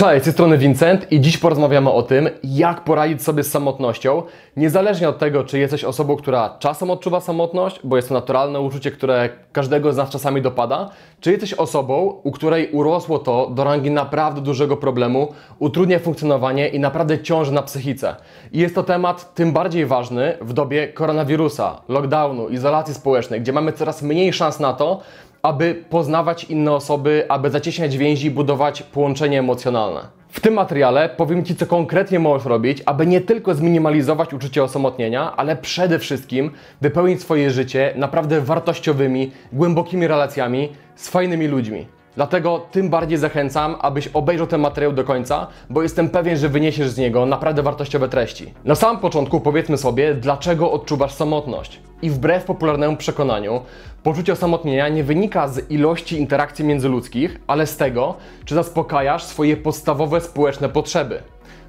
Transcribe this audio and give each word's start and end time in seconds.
Cześć, 0.00 0.22
z 0.22 0.24
tej 0.24 0.32
strony 0.32 0.58
Vincent 0.58 1.12
i 1.12 1.20
dziś 1.20 1.38
porozmawiamy 1.38 1.90
o 1.90 2.02
tym, 2.02 2.28
jak 2.44 2.84
poradzić 2.84 3.22
sobie 3.22 3.42
z 3.42 3.50
samotnością, 3.50 4.22
niezależnie 4.56 5.08
od 5.08 5.18
tego, 5.18 5.44
czy 5.44 5.58
jesteś 5.58 5.84
osobą, 5.84 6.16
która 6.16 6.56
czasem 6.58 6.90
odczuwa 6.90 7.20
samotność, 7.20 7.80
bo 7.84 7.96
jest 7.96 8.08
to 8.08 8.14
naturalne 8.14 8.60
uczucie, 8.60 8.90
które 8.90 9.28
każdego 9.52 9.92
z 9.92 9.96
nas 9.96 10.10
czasami 10.10 10.42
dopada, 10.42 10.90
czy 11.20 11.30
jesteś 11.30 11.54
osobą, 11.54 12.20
u 12.22 12.30
której 12.30 12.70
urosło 12.72 13.18
to 13.18 13.50
do 13.54 13.64
rangi 13.64 13.90
naprawdę 13.90 14.40
dużego 14.40 14.76
problemu, 14.76 15.34
utrudnia 15.58 15.98
funkcjonowanie 15.98 16.68
i 16.68 16.80
naprawdę 16.80 17.22
ciąży 17.22 17.52
na 17.52 17.62
psychice. 17.62 18.16
I 18.52 18.58
jest 18.58 18.74
to 18.74 18.82
temat 18.82 19.34
tym 19.34 19.52
bardziej 19.52 19.86
ważny 19.86 20.38
w 20.40 20.52
dobie 20.52 20.88
koronawirusa, 20.88 21.80
lockdownu, 21.88 22.48
izolacji 22.48 22.94
społecznej, 22.94 23.40
gdzie 23.40 23.52
mamy 23.52 23.72
coraz 23.72 24.02
mniej 24.02 24.32
szans 24.32 24.60
na 24.60 24.72
to, 24.72 25.00
aby 25.42 25.84
poznawać 25.90 26.44
inne 26.44 26.72
osoby, 26.72 27.24
aby 27.28 27.50
zacieśniać 27.50 27.96
więzi 27.96 28.26
i 28.26 28.30
budować 28.30 28.82
połączenie 28.82 29.38
emocjonalne. 29.38 30.00
W 30.28 30.40
tym 30.40 30.54
materiale 30.54 31.08
powiem 31.08 31.44
Ci, 31.44 31.56
co 31.56 31.66
konkretnie 31.66 32.18
możesz 32.18 32.46
robić, 32.46 32.82
aby 32.86 33.06
nie 33.06 33.20
tylko 33.20 33.54
zminimalizować 33.54 34.34
uczucie 34.34 34.64
osamotnienia, 34.64 35.36
ale 35.36 35.56
przede 35.56 35.98
wszystkim 35.98 36.50
wypełnić 36.80 37.20
swoje 37.20 37.50
życie 37.50 37.92
naprawdę 37.96 38.40
wartościowymi, 38.40 39.30
głębokimi 39.52 40.06
relacjami 40.06 40.68
z 40.96 41.08
fajnymi 41.08 41.46
ludźmi. 41.46 41.86
Dlatego 42.16 42.66
tym 42.70 42.90
bardziej 42.90 43.18
zachęcam, 43.18 43.76
abyś 43.80 44.08
obejrzał 44.08 44.46
ten 44.46 44.60
materiał 44.60 44.92
do 44.92 45.04
końca, 45.04 45.46
bo 45.70 45.82
jestem 45.82 46.08
pewien, 46.08 46.36
że 46.36 46.48
wyniesiesz 46.48 46.90
z 46.90 46.98
niego 46.98 47.26
naprawdę 47.26 47.62
wartościowe 47.62 48.08
treści. 48.08 48.54
Na 48.64 48.74
samym 48.74 49.00
początku 49.00 49.40
powiedzmy 49.40 49.78
sobie, 49.78 50.14
dlaczego 50.14 50.72
odczuwasz 50.72 51.12
samotność. 51.12 51.80
I 52.02 52.10
wbrew 52.10 52.44
popularnemu 52.44 52.96
przekonaniu, 52.96 53.60
poczucie 54.02 54.32
osamotnienia 54.32 54.88
nie 54.88 55.04
wynika 55.04 55.48
z 55.48 55.70
ilości 55.70 56.18
interakcji 56.20 56.64
międzyludzkich, 56.64 57.40
ale 57.46 57.66
z 57.66 57.76
tego, 57.76 58.14
czy 58.44 58.54
zaspokajasz 58.54 59.24
swoje 59.24 59.56
podstawowe 59.56 60.20
społeczne 60.20 60.68
potrzeby. 60.68 61.22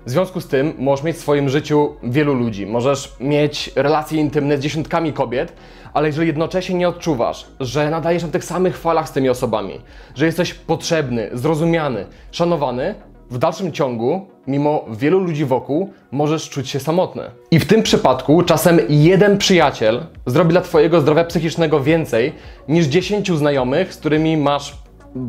W 0.05 0.09
związku 0.09 0.41
z 0.41 0.47
tym 0.47 0.73
możesz 0.77 1.05
mieć 1.05 1.17
w 1.17 1.19
swoim 1.19 1.49
życiu 1.49 1.95
wielu 2.03 2.33
ludzi, 2.33 2.65
możesz 2.65 3.15
mieć 3.19 3.71
relacje 3.75 4.21
intymne 4.21 4.57
z 4.57 4.59
dziesiątkami 4.59 5.13
kobiet, 5.13 5.53
ale 5.93 6.07
jeżeli 6.07 6.27
jednocześnie 6.27 6.75
nie 6.75 6.89
odczuwasz, 6.89 7.47
że 7.59 7.89
nadajesz 7.89 8.23
na 8.23 8.29
tych 8.29 8.45
samych 8.45 8.77
falach 8.77 9.09
z 9.09 9.11
tymi 9.11 9.29
osobami, 9.29 9.81
że 10.15 10.25
jesteś 10.25 10.53
potrzebny, 10.53 11.29
zrozumiany, 11.33 12.05
szanowany, 12.31 12.95
w 13.31 13.37
dalszym 13.37 13.71
ciągu, 13.71 14.27
mimo 14.47 14.85
wielu 14.89 15.19
ludzi 15.19 15.45
wokół, 15.45 15.93
możesz 16.11 16.49
czuć 16.49 16.69
się 16.69 16.79
samotny. 16.79 17.23
I 17.51 17.59
w 17.59 17.65
tym 17.65 17.83
przypadku 17.83 18.43
czasem 18.43 18.79
jeden 18.89 19.37
przyjaciel 19.37 20.05
zrobi 20.25 20.51
dla 20.51 20.61
Twojego 20.61 21.01
zdrowia 21.01 21.23
psychicznego 21.23 21.83
więcej 21.83 22.33
niż 22.67 22.85
dziesięciu 22.85 23.37
znajomych, 23.37 23.93
z 23.93 23.97
którymi 23.97 24.37
masz 24.37 24.77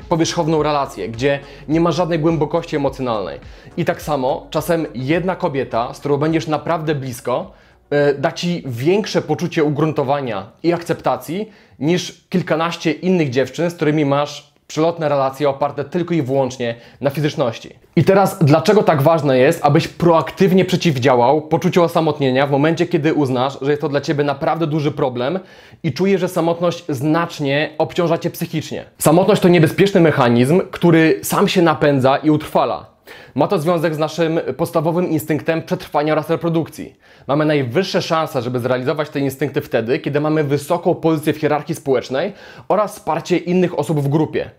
powierzchowną 0.09 0.63
relację, 0.63 1.09
gdzie 1.09 1.41
nie 1.69 1.81
ma 1.81 1.93
żadnej 1.93 2.19
głębokości 2.19 2.77
emocjonalnej. 2.77 3.41
I 3.77 3.85
tak 3.85 4.03
samo 4.03 4.47
czasem 4.51 4.87
jedna 4.95 5.37
kobieta, 5.37 5.95
z 5.95 5.99
którą 5.99 6.17
będziesz 6.17 6.47
naprawdę 6.47 6.95
blisko, 6.95 7.53
e, 7.91 8.15
da 8.15 8.33
ci 8.33 8.63
większe 8.67 9.23
poczucie 9.23 9.65
ugruntowania 9.65 10.51
i 10.63 10.73
akceptacji 10.73 11.51
niż 11.79 12.25
kilkanaście 12.29 12.93
innych 12.93 13.31
dziewczyn, 13.31 13.71
z 13.71 13.75
którymi 13.75 14.05
masz 14.05 14.53
przelotne 14.67 15.09
relacje 15.09 15.49
oparte 15.49 15.85
tylko 15.85 16.15
i 16.15 16.23
wyłącznie 16.23 16.75
na 17.01 17.11
fizyczności. 17.11 17.82
I 17.97 18.05
teraz, 18.05 18.39
dlaczego 18.45 18.83
tak 18.83 19.03
ważne 19.03 19.39
jest, 19.39 19.61
abyś 19.65 19.89
proaktywnie 19.89 20.65
przeciwdziałał 20.65 21.43
poczuciu 21.43 21.83
osamotnienia 21.83 22.47
w 22.47 22.51
momencie, 22.51 22.87
kiedy 22.87 23.15
uznasz, 23.15 23.59
że 23.63 23.71
jest 23.71 23.81
to 23.81 23.89
dla 23.89 24.01
ciebie 24.01 24.25
naprawdę 24.25 24.67
duży 24.67 24.93
problem 24.93 25.39
i 25.83 25.93
czujesz, 25.93 26.21
że 26.21 26.29
samotność 26.29 26.85
znacznie 26.89 27.71
obciąża 27.79 28.19
cię 28.19 28.31
psychicznie? 28.31 28.85
Samotność 28.99 29.43
to 29.43 29.49
niebezpieczny 29.49 30.01
mechanizm, 30.01 30.61
który 30.71 31.21
sam 31.23 31.49
się 31.49 31.63
napędza 31.63 32.17
i 32.17 32.31
utrwala. 32.31 32.92
Ma 33.35 33.49
to 33.49 33.59
związek 33.59 33.95
z 33.95 33.99
naszym 33.99 34.41
podstawowym 34.57 35.11
instynktem 35.11 35.63
przetrwania 35.63 36.13
oraz 36.13 36.31
reprodukcji. 36.31 36.97
Mamy 37.27 37.45
najwyższe 37.45 38.03
szanse, 38.03 38.43
żeby 38.43 38.59
zrealizować 38.59 39.09
te 39.09 39.21
instynkty 39.21 39.61
wtedy, 39.61 39.99
kiedy 39.99 40.21
mamy 40.21 40.45
wysoką 40.45 40.95
pozycję 40.95 41.33
w 41.33 41.39
hierarchii 41.39 41.75
społecznej 41.75 42.33
oraz 42.69 42.93
wsparcie 42.93 43.37
innych 43.37 43.79
osób 43.79 44.01
w 44.01 44.09
grupie. 44.09 44.51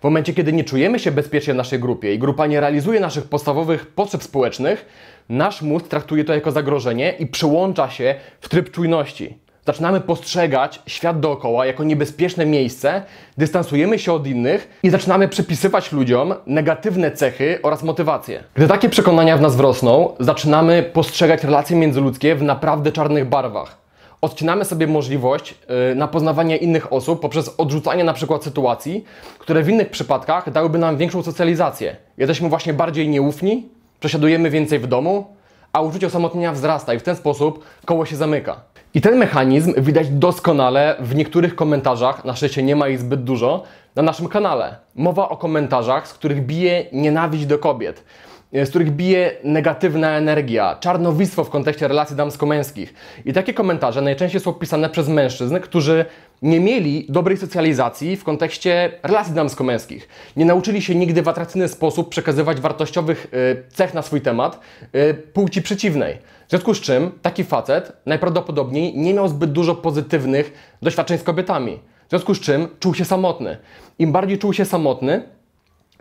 W 0.00 0.04
momencie, 0.04 0.34
kiedy 0.34 0.52
nie 0.52 0.64
czujemy 0.64 0.98
się 0.98 1.12
bezpiecznie 1.12 1.54
w 1.54 1.56
naszej 1.56 1.78
grupie 1.78 2.14
i 2.14 2.18
grupa 2.18 2.46
nie 2.46 2.60
realizuje 2.60 3.00
naszych 3.00 3.24
podstawowych 3.24 3.86
potrzeb 3.86 4.22
społecznych, 4.22 4.86
nasz 5.28 5.62
mózg 5.62 5.88
traktuje 5.88 6.24
to 6.24 6.34
jako 6.34 6.52
zagrożenie 6.52 7.14
i 7.18 7.26
przełącza 7.26 7.90
się 7.90 8.14
w 8.40 8.48
tryb 8.48 8.70
czujności. 8.70 9.38
Zaczynamy 9.66 10.00
postrzegać 10.00 10.82
świat 10.86 11.20
dookoła 11.20 11.66
jako 11.66 11.84
niebezpieczne 11.84 12.46
miejsce, 12.46 13.02
dystansujemy 13.38 13.98
się 13.98 14.12
od 14.12 14.26
innych 14.26 14.80
i 14.82 14.90
zaczynamy 14.90 15.28
przypisywać 15.28 15.92
ludziom 15.92 16.34
negatywne 16.46 17.10
cechy 17.10 17.58
oraz 17.62 17.82
motywacje. 17.82 18.44
Gdy 18.54 18.68
takie 18.68 18.88
przekonania 18.88 19.36
w 19.36 19.40
nas 19.40 19.56
wrosną, 19.56 20.14
zaczynamy 20.20 20.82
postrzegać 20.82 21.44
relacje 21.44 21.76
międzyludzkie 21.76 22.34
w 22.34 22.42
naprawdę 22.42 22.92
czarnych 22.92 23.28
barwach 23.28 23.82
odcinamy 24.22 24.64
sobie 24.64 24.86
możliwość 24.86 25.54
yy, 25.88 25.94
na 25.94 26.08
poznawanie 26.08 26.56
innych 26.56 26.92
osób 26.92 27.20
poprzez 27.20 27.54
odrzucanie 27.58 28.04
na 28.04 28.12
przykład 28.12 28.44
sytuacji, 28.44 29.04
które 29.38 29.62
w 29.62 29.68
innych 29.68 29.90
przypadkach 29.90 30.52
dałyby 30.52 30.78
nam 30.78 30.96
większą 30.96 31.22
socjalizację. 31.22 31.96
Jesteśmy 32.18 32.48
właśnie 32.48 32.74
bardziej 32.74 33.08
nieufni, 33.08 33.68
przesiadujemy 34.00 34.50
więcej 34.50 34.78
w 34.78 34.86
domu, 34.86 35.26
a 35.72 35.80
uczucie 35.80 36.06
osamotnienia 36.06 36.52
wzrasta 36.52 36.94
i 36.94 36.98
w 36.98 37.02
ten 37.02 37.16
sposób 37.16 37.64
koło 37.84 38.06
się 38.06 38.16
zamyka. 38.16 38.60
I 38.94 39.00
ten 39.00 39.16
mechanizm 39.18 39.74
widać 39.78 40.08
doskonale 40.08 40.96
w 41.00 41.14
niektórych 41.14 41.54
komentarzach, 41.54 42.24
na 42.24 42.36
szczęście 42.36 42.62
nie 42.62 42.76
ma 42.76 42.88
ich 42.88 42.98
zbyt 42.98 43.24
dużo, 43.24 43.62
na 43.96 44.02
naszym 44.02 44.28
kanale. 44.28 44.76
Mowa 44.94 45.28
o 45.28 45.36
komentarzach, 45.36 46.08
z 46.08 46.14
których 46.14 46.46
bije 46.46 46.86
nienawiść 46.92 47.46
do 47.46 47.58
kobiet 47.58 48.04
z 48.52 48.68
których 48.68 48.90
bije 48.90 49.36
negatywna 49.44 50.10
energia, 50.10 50.76
czarnowictwo 50.80 51.44
w 51.44 51.50
kontekście 51.50 51.88
relacji 51.88 52.16
damsko-męskich. 52.16 52.94
I 53.24 53.32
takie 53.32 53.54
komentarze 53.54 54.02
najczęściej 54.02 54.40
są 54.40 54.52
pisane 54.52 54.90
przez 54.90 55.08
mężczyzn, 55.08 55.56
którzy 55.60 56.04
nie 56.42 56.60
mieli 56.60 57.06
dobrej 57.08 57.36
socjalizacji 57.36 58.16
w 58.16 58.24
kontekście 58.24 58.92
relacji 59.02 59.34
damsko-męskich. 59.34 60.08
Nie 60.36 60.44
nauczyli 60.44 60.82
się 60.82 60.94
nigdy 60.94 61.22
w 61.22 61.28
atrakcyjny 61.28 61.68
sposób 61.68 62.08
przekazywać 62.08 62.60
wartościowych 62.60 63.26
y, 63.34 63.72
cech 63.72 63.94
na 63.94 64.02
swój 64.02 64.20
temat 64.20 64.60
y, 64.94 65.14
płci 65.14 65.62
przeciwnej. 65.62 66.18
W 66.46 66.50
związku 66.50 66.74
z 66.74 66.80
czym 66.80 67.10
taki 67.22 67.44
facet 67.44 67.92
najprawdopodobniej 68.06 68.98
nie 68.98 69.14
miał 69.14 69.28
zbyt 69.28 69.52
dużo 69.52 69.74
pozytywnych 69.74 70.76
doświadczeń 70.82 71.18
z 71.18 71.22
kobietami. 71.22 71.78
W 72.06 72.10
związku 72.10 72.34
z 72.34 72.40
czym 72.40 72.68
czuł 72.80 72.94
się 72.94 73.04
samotny. 73.04 73.56
Im 73.98 74.12
bardziej 74.12 74.38
czuł 74.38 74.52
się 74.52 74.64
samotny, 74.64 75.22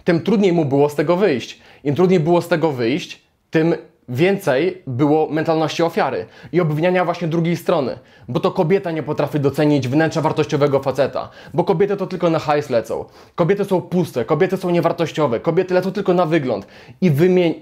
tym 0.03 0.21
trudniej 0.21 0.53
mu 0.53 0.65
było 0.65 0.89
z 0.89 0.95
tego 0.95 1.17
wyjść. 1.17 1.59
Im 1.83 1.95
trudniej 1.95 2.19
było 2.19 2.41
z 2.41 2.47
tego 2.47 2.71
wyjść, 2.71 3.21
tym 3.49 3.75
więcej 4.11 4.81
było 4.87 5.27
mentalności 5.29 5.83
ofiary 5.83 6.25
i 6.51 6.61
obwiniania 6.61 7.05
właśnie 7.05 7.27
drugiej 7.27 7.57
strony, 7.57 7.97
bo 8.27 8.39
to 8.39 8.51
kobieta 8.51 8.91
nie 8.91 9.03
potrafi 9.03 9.39
docenić 9.39 9.87
wnętrza 9.87 10.21
wartościowego 10.21 10.79
faceta, 10.79 11.29
bo 11.53 11.63
kobiety 11.63 11.97
to 11.97 12.07
tylko 12.07 12.29
na 12.29 12.39
hajs 12.39 12.69
lecą, 12.69 13.05
kobiety 13.35 13.65
są 13.65 13.81
puste, 13.81 14.25
kobiety 14.25 14.57
są 14.57 14.69
niewartościowe, 14.69 15.39
kobiety 15.39 15.73
lecą 15.73 15.91
tylko 15.91 16.13
na 16.13 16.25
wygląd. 16.25 16.67
I 17.01 17.11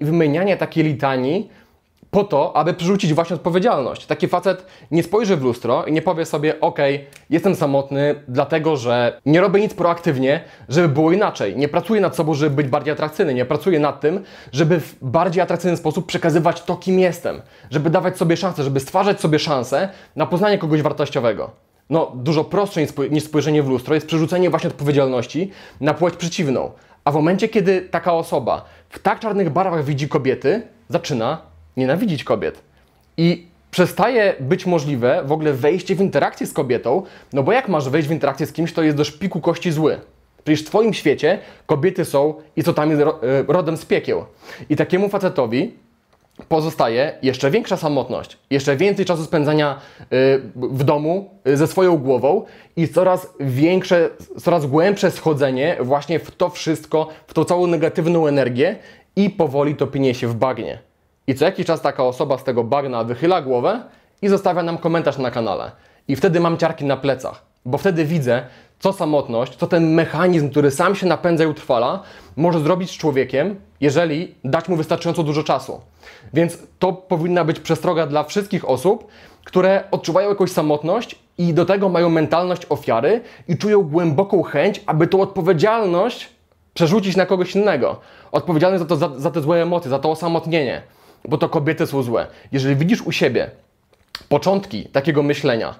wymienianie 0.01 0.57
takiej 0.57 0.83
litanii 0.83 1.49
po 2.11 2.23
to, 2.23 2.55
aby 2.55 2.73
przerzucić 2.73 3.13
właśnie 3.13 3.35
odpowiedzialność. 3.35 4.05
Taki 4.05 4.27
facet 4.27 4.65
nie 4.91 5.03
spojrzy 5.03 5.35
w 5.37 5.43
lustro 5.43 5.85
i 5.85 5.91
nie 5.91 6.01
powie 6.01 6.25
sobie, 6.25 6.59
ok, 6.61 6.79
jestem 7.29 7.55
samotny, 7.55 8.15
dlatego 8.27 8.77
że 8.77 9.21
nie 9.25 9.41
robię 9.41 9.61
nic 9.61 9.73
proaktywnie, 9.73 10.43
żeby 10.69 10.89
było 10.89 11.11
inaczej. 11.11 11.57
Nie 11.57 11.67
pracuję 11.67 12.01
nad 12.01 12.15
sobą, 12.15 12.33
żeby 12.33 12.55
być 12.55 12.67
bardziej 12.67 12.93
atrakcyjny. 12.93 13.33
Nie 13.33 13.45
pracuję 13.45 13.79
nad 13.79 14.01
tym, 14.01 14.23
żeby 14.51 14.79
w 14.79 14.95
bardziej 15.01 15.41
atrakcyjny 15.41 15.77
sposób 15.77 16.05
przekazywać 16.05 16.63
to, 16.63 16.75
kim 16.75 16.99
jestem. 16.99 17.41
Żeby 17.71 17.89
dawać 17.89 18.17
sobie 18.17 18.37
szansę, 18.37 18.63
żeby 18.63 18.79
stwarzać 18.79 19.21
sobie 19.21 19.39
szansę 19.39 19.89
na 20.15 20.25
poznanie 20.25 20.57
kogoś 20.57 20.81
wartościowego. 20.81 21.51
No, 21.89 22.11
dużo 22.15 22.43
prostsze 22.43 22.81
niż 23.11 23.23
spojrzenie 23.23 23.63
w 23.63 23.69
lustro 23.69 23.95
jest 23.95 24.07
przerzucenie 24.07 24.49
właśnie 24.49 24.69
odpowiedzialności 24.69 25.51
na 25.81 25.93
płeć 25.93 26.15
przeciwną. 26.15 26.71
A 27.05 27.11
w 27.11 27.15
momencie, 27.15 27.49
kiedy 27.49 27.81
taka 27.81 28.13
osoba 28.13 28.65
w 28.89 28.99
tak 28.99 29.19
czarnych 29.19 29.49
barwach 29.49 29.83
widzi 29.83 30.09
kobiety, 30.09 30.61
zaczyna 30.89 31.48
nienawidzić 31.77 32.23
kobiet. 32.23 32.61
I 33.17 33.47
przestaje 33.71 34.35
być 34.39 34.65
możliwe 34.65 35.23
w 35.25 35.31
ogóle 35.31 35.53
wejście 35.53 35.95
w 35.95 36.01
interakcję 36.01 36.47
z 36.47 36.53
kobietą, 36.53 37.03
no 37.33 37.43
bo 37.43 37.51
jak 37.51 37.69
masz 37.69 37.89
wejść 37.89 38.07
w 38.07 38.11
interakcję 38.11 38.45
z 38.45 38.53
kimś, 38.53 38.71
kto 38.71 38.83
jest 38.83 38.97
do 38.97 39.03
szpiku 39.03 39.41
kości 39.41 39.71
zły? 39.71 39.99
Przecież 40.43 40.61
w 40.61 40.65
Twoim 40.67 40.93
świecie 40.93 41.39
kobiety 41.65 42.05
są 42.05 42.33
istotami 42.55 42.93
e, 42.93 43.07
rodem 43.47 43.77
z 43.77 43.85
piekieł. 43.85 44.25
I 44.69 44.75
takiemu 44.75 45.09
facetowi 45.09 45.73
pozostaje 46.47 47.17
jeszcze 47.21 47.51
większa 47.51 47.77
samotność, 47.77 48.37
jeszcze 48.49 48.75
więcej 48.75 49.05
czasu 49.05 49.23
spędzania 49.23 49.81
e, 50.01 50.05
w 50.55 50.83
domu 50.83 51.29
e, 51.45 51.57
ze 51.57 51.67
swoją 51.67 51.97
głową 51.97 52.45
i 52.75 52.87
coraz 52.87 53.33
większe, 53.39 54.09
coraz 54.41 54.65
głębsze 54.65 55.11
schodzenie 55.11 55.77
właśnie 55.79 56.19
w 56.19 56.31
to 56.31 56.49
wszystko, 56.49 57.07
w 57.27 57.33
tą 57.33 57.45
całą 57.45 57.67
negatywną 57.67 58.27
energię 58.27 58.75
i 59.15 59.29
powoli 59.29 59.75
topienie 59.75 60.15
się 60.15 60.27
w 60.27 60.35
bagnie. 60.35 60.88
I 61.29 61.35
co 61.35 61.45
jakiś 61.45 61.65
czas 61.65 61.81
taka 61.81 62.03
osoba 62.03 62.37
z 62.37 62.43
tego 62.43 62.63
bagna 62.63 63.03
wychyla 63.03 63.41
głowę 63.41 63.81
i 64.21 64.27
zostawia 64.27 64.63
nam 64.63 64.77
komentarz 64.77 65.17
na 65.17 65.31
kanale. 65.31 65.71
I 66.07 66.15
wtedy 66.15 66.39
mam 66.39 66.57
ciarki 66.57 66.85
na 66.85 66.97
plecach, 66.97 67.45
bo 67.65 67.77
wtedy 67.77 68.05
widzę, 68.05 68.43
co 68.79 68.93
samotność, 68.93 69.55
co 69.55 69.67
ten 69.67 69.93
mechanizm, 69.93 70.49
który 70.49 70.71
sam 70.71 70.95
się 70.95 71.07
napędza 71.07 71.43
i 71.43 71.47
utrwala, 71.47 72.03
może 72.37 72.59
zrobić 72.59 72.91
z 72.91 72.97
człowiekiem, 72.97 73.55
jeżeli 73.81 74.35
dać 74.43 74.69
mu 74.69 74.75
wystarczająco 74.75 75.23
dużo 75.23 75.43
czasu. 75.43 75.81
Więc 76.33 76.57
to 76.79 76.93
powinna 76.93 77.45
być 77.45 77.59
przestroga 77.59 78.07
dla 78.07 78.23
wszystkich 78.23 78.69
osób, 78.69 79.07
które 79.43 79.83
odczuwają 79.91 80.29
jakąś 80.29 80.51
samotność 80.51 81.19
i 81.37 81.53
do 81.53 81.65
tego 81.65 81.89
mają 81.89 82.09
mentalność 82.09 82.65
ofiary 82.69 83.21
i 83.47 83.57
czują 83.57 83.81
głęboką 83.81 84.43
chęć, 84.43 84.81
aby 84.85 85.07
tą 85.07 85.21
odpowiedzialność 85.21 86.29
przerzucić 86.73 87.15
na 87.15 87.25
kogoś 87.25 87.55
innego. 87.55 87.99
Odpowiedzialny 88.31 88.79
za, 88.79 88.85
to, 88.85 88.95
za, 88.95 89.09
za 89.17 89.31
te 89.31 89.41
złe 89.41 89.61
emocje, 89.61 89.89
za 89.89 89.99
to 89.99 90.11
osamotnienie, 90.11 90.81
bo 91.27 91.37
to 91.37 91.49
kobiety 91.49 91.87
są 91.87 92.03
złe. 92.03 92.27
Jeżeli 92.51 92.75
widzisz 92.75 93.01
u 93.01 93.11
siebie 93.11 93.49
początki 94.29 94.85
takiego 94.85 95.23
myślenia, 95.23 95.75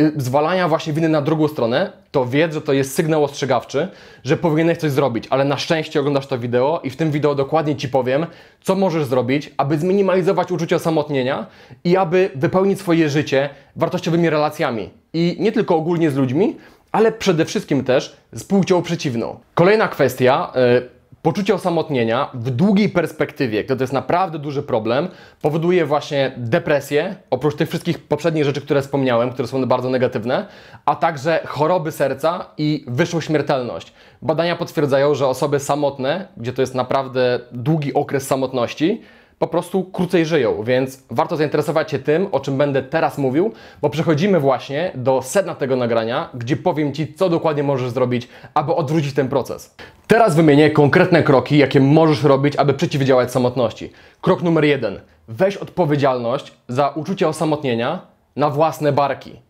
y, 0.00 0.12
zwalania 0.16 0.68
właśnie 0.68 0.92
winy 0.92 1.08
na 1.08 1.22
drugą 1.22 1.48
stronę, 1.48 1.92
to 2.10 2.26
wiedz, 2.26 2.54
że 2.54 2.60
to 2.60 2.72
jest 2.72 2.94
sygnał 2.94 3.24
ostrzegawczy, 3.24 3.88
że 4.24 4.36
powinieneś 4.36 4.78
coś 4.78 4.90
zrobić, 4.90 5.24
ale 5.30 5.44
na 5.44 5.58
szczęście 5.58 6.00
oglądasz 6.00 6.26
to 6.26 6.38
wideo 6.38 6.80
i 6.84 6.90
w 6.90 6.96
tym 6.96 7.10
wideo 7.10 7.34
dokładnie 7.34 7.76
Ci 7.76 7.88
powiem, 7.88 8.26
co 8.60 8.74
możesz 8.74 9.04
zrobić, 9.04 9.50
aby 9.56 9.78
zminimalizować 9.78 10.52
uczucie 10.52 10.76
osamotnienia 10.76 11.46
i 11.84 11.96
aby 11.96 12.30
wypełnić 12.34 12.78
swoje 12.78 13.08
życie 13.08 13.50
wartościowymi 13.76 14.30
relacjami. 14.30 14.90
I 15.12 15.36
nie 15.40 15.52
tylko 15.52 15.76
ogólnie 15.76 16.10
z 16.10 16.16
ludźmi, 16.16 16.56
ale 16.92 17.12
przede 17.12 17.44
wszystkim 17.44 17.84
też 17.84 18.16
z 18.32 18.44
płcią 18.44 18.82
przeciwną. 18.82 19.40
Kolejna 19.54 19.88
kwestia, 19.88 20.52
y, 20.78 20.93
Poczucie 21.24 21.54
osamotnienia 21.54 22.30
w 22.34 22.50
długiej 22.50 22.88
perspektywie, 22.88 23.64
to 23.64 23.74
jest 23.80 23.92
naprawdę 23.92 24.38
duży 24.38 24.62
problem, 24.62 25.08
powoduje 25.42 25.86
właśnie 25.86 26.32
depresję, 26.36 27.16
oprócz 27.30 27.56
tych 27.56 27.68
wszystkich 27.68 28.08
poprzednich 28.08 28.44
rzeczy, 28.44 28.60
które 28.60 28.82
wspomniałem, 28.82 29.32
które 29.32 29.48
są 29.48 29.66
bardzo 29.66 29.90
negatywne, 29.90 30.46
a 30.84 30.96
także 30.96 31.40
choroby 31.46 31.92
serca 31.92 32.46
i 32.58 32.84
wyższą 32.88 33.20
śmiertelność. 33.20 33.92
Badania 34.22 34.56
potwierdzają, 34.56 35.14
że 35.14 35.26
osoby 35.26 35.60
samotne, 35.60 36.28
gdzie 36.36 36.52
to 36.52 36.62
jest 36.62 36.74
naprawdę 36.74 37.40
długi 37.52 37.94
okres 37.94 38.26
samotności, 38.26 39.02
po 39.38 39.46
prostu 39.46 39.84
krócej 39.84 40.26
żyją, 40.26 40.62
więc 40.62 41.02
warto 41.10 41.36
zainteresować 41.36 41.90
się 41.90 41.98
tym, 41.98 42.28
o 42.32 42.40
czym 42.40 42.58
będę 42.58 42.82
teraz 42.82 43.18
mówił, 43.18 43.52
bo 43.82 43.90
przechodzimy 43.90 44.40
właśnie 44.40 44.92
do 44.94 45.22
sedna 45.22 45.54
tego 45.54 45.76
nagrania, 45.76 46.28
gdzie 46.34 46.56
powiem 46.56 46.92
Ci, 46.92 47.14
co 47.14 47.28
dokładnie 47.28 47.62
możesz 47.62 47.90
zrobić, 47.90 48.28
aby 48.54 48.74
odwrócić 48.74 49.14
ten 49.14 49.28
proces. 49.28 49.74
Teraz 50.06 50.36
wymienię 50.36 50.70
konkretne 50.70 51.22
kroki, 51.22 51.58
jakie 51.58 51.80
możesz 51.80 52.22
robić, 52.22 52.56
aby 52.56 52.74
przeciwdziałać 52.74 53.32
samotności. 53.32 53.92
Krok 54.20 54.42
numer 54.42 54.64
jeden. 54.64 55.00
Weź 55.28 55.56
odpowiedzialność 55.56 56.52
za 56.68 56.88
uczucie 56.88 57.28
osamotnienia 57.28 58.00
na 58.36 58.50
własne 58.50 58.92
barki. 58.92 59.40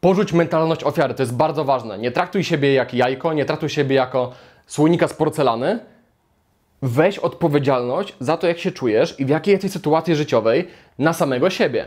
Porzuć 0.00 0.32
mentalność 0.32 0.84
ofiary, 0.84 1.14
to 1.14 1.22
jest 1.22 1.34
bardzo 1.34 1.64
ważne. 1.64 1.98
Nie 1.98 2.10
traktuj 2.10 2.44
siebie 2.44 2.72
jak 2.74 2.94
jajko, 2.94 3.32
nie 3.32 3.44
traktuj 3.44 3.68
siebie 3.68 3.96
jako 3.96 4.32
słonika 4.66 5.08
z 5.08 5.14
porcelany, 5.14 5.78
weź 6.82 7.18
odpowiedzialność 7.18 8.14
za 8.20 8.36
to, 8.36 8.46
jak 8.46 8.58
się 8.58 8.70
czujesz 8.70 9.20
i 9.20 9.24
w 9.24 9.28
jakiej 9.28 9.52
jesteś 9.52 9.70
sytuacji 9.72 10.14
życiowej 10.14 10.68
na 10.98 11.12
samego 11.12 11.50
siebie. 11.50 11.84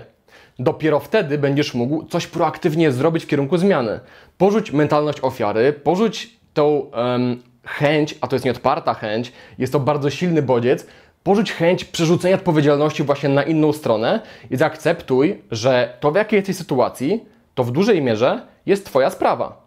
Dopiero 0.60 1.00
wtedy 1.00 1.38
będziesz 1.38 1.74
mógł 1.74 2.06
coś 2.06 2.28
proaktywnie 2.28 2.92
zrobić 2.92 3.24
w 3.24 3.28
kierunku 3.28 3.58
zmiany. 3.58 4.00
Porzuć 4.38 4.72
mentalność 4.72 5.20
ofiary, 5.22 5.74
porzuć 5.74 6.40
tą 6.54 6.68
um, 6.68 7.44
chęć, 7.66 8.16
a 8.22 8.28
to 8.28 8.36
jest 8.36 8.46
nieodparta 8.46 8.94
chęć, 8.94 9.32
jest 9.58 9.74
to 9.74 9.80
bardzo 9.80 10.10
silny 10.10 10.42
bodziec, 10.42 10.88
porzuć 11.24 11.54
chęć 11.54 11.86
przerzucenia 11.86 12.36
odpowiedzialności 12.36 13.04
właśnie 13.04 13.30
na 13.30 13.44
inną 13.44 13.74
stronę 13.74 14.22
i 14.52 14.58
zaakceptuj, 14.58 15.42
że 15.52 15.98
to 16.00 16.12
w 16.12 16.16
jakiej 16.16 16.38
jesteś 16.38 16.56
sytuacji, 16.56 17.26
to 17.56 17.64
w 17.64 17.72
dużej 17.72 18.02
mierze 18.02 18.48
jest 18.66 18.86
Twoja 18.86 19.10
sprawa. 19.10 19.66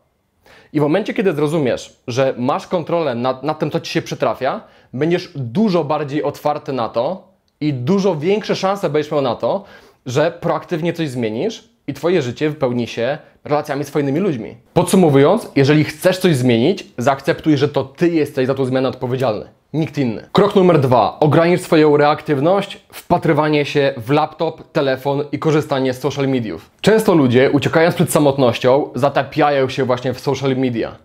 I 0.73 0.81
w 0.81 0.83
momencie, 0.83 1.15
kiedy 1.15 1.33
zrozumiesz, 1.33 1.97
że 2.07 2.35
masz 2.39 2.67
kontrolę 2.67 3.15
nad, 3.15 3.43
nad 3.43 3.59
tym, 3.59 3.71
co 3.71 3.81
ci 3.81 3.93
się 3.93 4.03
przytrafia, 4.03 4.61
będziesz 4.93 5.33
dużo 5.35 5.85
bardziej 5.85 6.23
otwarty 6.23 6.73
na 6.73 6.89
to 6.89 7.29
i 7.61 7.73
dużo 7.73 8.17
większe 8.17 8.57
szanse 8.57 8.91
będziesz 8.91 9.13
miał 9.13 9.23
na 9.23 9.35
to, 9.35 9.65
że 10.07 10.31
proaktywnie 10.41 10.93
coś 10.93 11.09
zmienisz 11.09 11.69
i 11.87 11.95
Twoje 11.95 12.23
życie 12.23 12.51
wypełni 12.51 12.87
się 12.87 13.19
relacjami 13.45 13.85
z 13.85 13.91
fajnymi 13.91 14.21
ludźmi. 14.21 14.57
Podsumowując, 14.75 15.51
jeżeli 15.57 15.85
chcesz 15.85 16.19
coś 16.19 16.37
zmienić, 16.37 16.87
zaakceptuj, 16.99 17.57
że 17.57 17.69
to 17.69 17.85
Ty 17.85 18.09
jesteś 18.09 18.47
za 18.47 18.55
tą 18.55 18.65
zmianę 18.65 18.89
odpowiedzialny. 18.89 19.49
Nikt 19.73 19.99
inny. 19.99 20.29
Krok 20.33 20.57
numer 20.57 20.81
dwa. 20.81 21.17
Ogranicz 21.21 21.61
swoją 21.61 21.97
reaktywność, 21.97 22.81
wpatrywanie 22.93 23.65
się 23.65 23.95
w 23.97 24.11
laptop, 24.11 24.73
telefon 24.73 25.25
i 25.33 25.39
korzystanie 25.39 25.95
z 25.95 26.01
social 26.01 26.29
mediów. 26.29 26.71
Często 26.81 27.15
ludzie, 27.15 27.51
uciekając 27.51 27.95
przed 27.95 28.13
samotnością, 28.13 28.91
zatapiają 28.95 29.69
się 29.69 29.85
właśnie 29.85 30.15
w 30.15 30.21
social 30.21 30.57
media. 30.57 30.97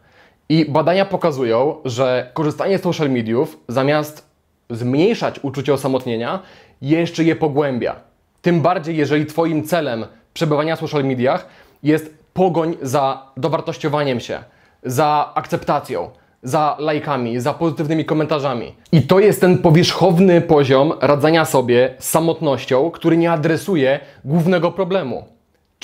I 0.53 0.65
badania 0.65 1.05
pokazują, 1.05 1.75
że 1.85 2.31
korzystanie 2.33 2.77
z 2.77 2.81
social 2.81 3.09
mediów 3.09 3.59
zamiast 3.67 4.29
zmniejszać 4.69 5.39
uczucie 5.44 5.73
osamotnienia, 5.73 6.39
jeszcze 6.81 7.23
je 7.23 7.35
pogłębia. 7.35 7.95
Tym 8.41 8.61
bardziej, 8.61 8.97
jeżeli 8.97 9.25
Twoim 9.25 9.63
celem 9.63 10.05
przebywania 10.33 10.75
w 10.75 10.79
social 10.79 11.03
mediach 11.03 11.47
jest 11.83 12.17
pogoń 12.33 12.75
za 12.81 13.31
dowartościowaniem 13.38 14.19
się, 14.19 14.44
za 14.83 15.31
akceptacją, 15.35 16.09
za 16.44 16.75
lajkami, 16.79 17.39
za 17.39 17.53
pozytywnymi 17.53 18.06
komentarzami. 18.06 18.75
I 18.91 19.01
to 19.01 19.19
jest 19.19 19.41
ten 19.41 19.57
powierzchowny 19.57 20.41
poziom 20.41 20.94
radzenia 21.01 21.45
sobie 21.45 21.95
z 21.99 22.09
samotnością, 22.09 22.91
który 22.91 23.17
nie 23.17 23.31
adresuje 23.31 23.99
głównego 24.25 24.71
problemu 24.71 25.32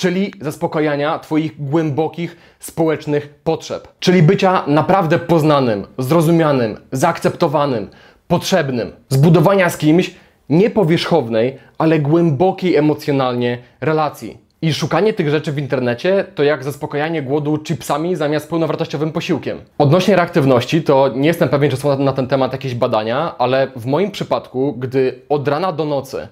czyli 0.00 0.32
zaspokajania 0.40 1.18
Twoich 1.18 1.64
głębokich 1.64 2.36
społecznych 2.60 3.34
potrzeb, 3.44 3.88
czyli 3.98 4.22
bycia 4.22 4.62
naprawdę 4.66 5.18
poznanym, 5.18 5.86
zrozumianym, 5.98 6.76
zaakceptowanym, 6.92 7.88
potrzebnym, 8.28 8.92
zbudowania 9.08 9.70
z 9.70 9.76
kimś 9.76 10.14
nie 10.48 10.70
powierzchownej, 10.70 11.58
ale 11.78 11.98
głębokiej 11.98 12.76
emocjonalnie 12.76 13.58
relacji. 13.80 14.38
I 14.62 14.74
szukanie 14.74 15.12
tych 15.12 15.30
rzeczy 15.30 15.52
w 15.52 15.58
internecie 15.58 16.24
to 16.34 16.42
jak 16.42 16.64
zaspokajanie 16.64 17.22
głodu 17.22 17.58
chipsami 17.58 18.16
zamiast 18.16 18.50
pełnowartościowym 18.50 19.12
posiłkiem. 19.12 19.58
Odnośnie 19.78 20.16
reaktywności, 20.16 20.82
to 20.82 21.10
nie 21.14 21.28
jestem 21.28 21.48
pewien, 21.48 21.70
czy 21.70 21.76
są 21.76 21.98
na 21.98 22.12
ten 22.12 22.26
temat 22.26 22.52
jakieś 22.52 22.74
badania, 22.74 23.34
ale 23.38 23.68
w 23.76 23.86
moim 23.86 24.10
przypadku, 24.10 24.72
gdy 24.72 25.20
od 25.28 25.48
rana 25.48 25.72
do 25.72 25.84
nocy 25.84 26.28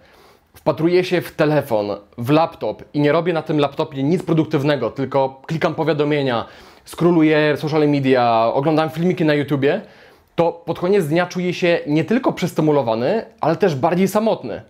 wpatruję 0.58 1.04
się 1.04 1.20
w 1.20 1.32
telefon, 1.32 1.86
w 2.18 2.30
laptop 2.30 2.84
i 2.94 3.00
nie 3.00 3.12
robię 3.12 3.32
na 3.32 3.42
tym 3.42 3.58
laptopie 3.58 4.02
nic 4.02 4.22
produktywnego, 4.22 4.90
tylko 4.90 5.42
klikam 5.46 5.74
powiadomienia, 5.74 6.44
skroluję 6.84 7.56
social 7.56 7.88
media, 7.88 8.50
oglądam 8.54 8.90
filmiki 8.90 9.24
na 9.24 9.34
YouTubie, 9.34 9.80
to 10.34 10.52
pod 10.52 10.78
koniec 10.78 11.06
dnia 11.06 11.26
czuję 11.26 11.54
się 11.54 11.78
nie 11.86 12.04
tylko 12.04 12.32
przestymulowany, 12.32 13.22
ale 13.40 13.56
też 13.56 13.74
bardziej 13.74 14.08
samotny. 14.08 14.62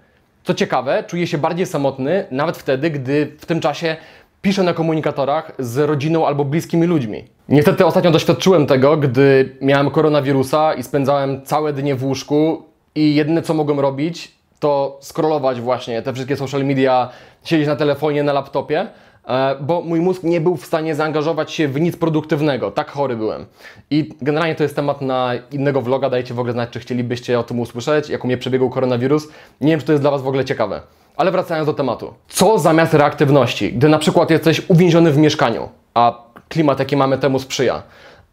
Co 0.45 0.55
ciekawe, 0.55 1.05
czuję 1.07 1.27
się 1.27 1.39
bardziej 1.39 1.67
samotny 1.67 2.27
nawet 2.31 2.57
wtedy, 2.57 2.91
gdy 2.91 3.37
w 3.39 3.47
tym 3.47 3.61
czasie 3.61 3.97
piszę 4.43 4.63
na 4.63 4.75
komunikatorach 4.75 5.53
z 5.59 5.79
rodziną 5.79 6.27
albo 6.27 6.45
bliskimi 6.45 6.87
ludźmi. 6.87 7.25
Niestety 7.49 7.87
ostatnio 7.87 8.11
doświadczyłem 8.11 8.67
tego, 8.67 8.97
gdy 8.97 9.57
miałem 9.61 9.91
koronawirusa 9.91 10.75
i 10.75 10.83
spędzałem 10.83 11.43
całe 11.43 11.73
dnie 11.73 11.95
w 11.95 12.05
łóżku 12.05 12.63
i 12.95 13.15
jedyne 13.15 13.43
co 13.43 13.55
mogłem 13.55 13.81
robić 13.81 14.38
to 14.61 14.99
scrollować 15.03 15.61
właśnie 15.61 16.03
te 16.03 16.13
wszystkie 16.13 16.37
social 16.37 16.65
media, 16.65 17.09
siedzieć 17.45 17.67
na 17.67 17.77
telefonie, 17.77 18.23
na 18.23 18.33
laptopie, 18.33 18.87
e, 19.29 19.57
bo 19.61 19.81
mój 19.81 20.01
mózg 20.01 20.23
nie 20.23 20.41
był 20.41 20.57
w 20.57 20.67
stanie 20.67 20.95
zaangażować 20.95 21.53
się 21.53 21.69
w 21.69 21.81
nic 21.81 21.97
produktywnego. 21.97 22.71
Tak 22.71 22.91
chory 22.91 23.17
byłem. 23.17 23.47
I 23.91 24.11
generalnie 24.23 24.55
to 24.55 24.63
jest 24.63 24.77
temat 24.77 25.01
na 25.01 25.33
innego 25.53 25.83
vloga. 25.83 26.11
Dajcie 26.11 26.35
w 26.35 26.39
ogóle 26.39 26.53
znać, 26.53 26.71
czy 26.71 26.81
chcielibyście 26.81 27.39
o 27.39 27.43
tym 27.43 27.61
usłyszeć, 27.61 28.09
jak 28.09 28.25
u 28.25 28.27
mnie 28.27 28.37
przebiegł 28.37 28.71
koronawirus. 28.71 29.29
Nie 29.61 29.71
wiem, 29.71 29.81
czy 29.81 29.87
to 29.87 29.93
jest 29.93 30.03
dla 30.03 30.11
Was 30.11 30.23
w 30.23 30.29
ogóle 30.29 30.45
ciekawe. 30.45 30.81
Ale 31.17 31.31
wracając 31.31 31.67
do 31.67 31.75
tematu. 31.75 32.15
Co 32.29 32.59
zamiast 32.59 32.95
reaktywności, 32.95 33.73
gdy 33.73 33.89
na 33.89 33.99
przykład 33.99 34.31
jesteś 34.31 34.63
uwięziony 34.69 35.13
w 35.13 35.19
mieszkaniu, 35.19 35.69
a 35.95 36.23
klimat, 36.49 36.79
jaki 36.79 36.97
mamy 36.97 37.19
temu 37.19 37.39
sprzyja, 37.39 37.83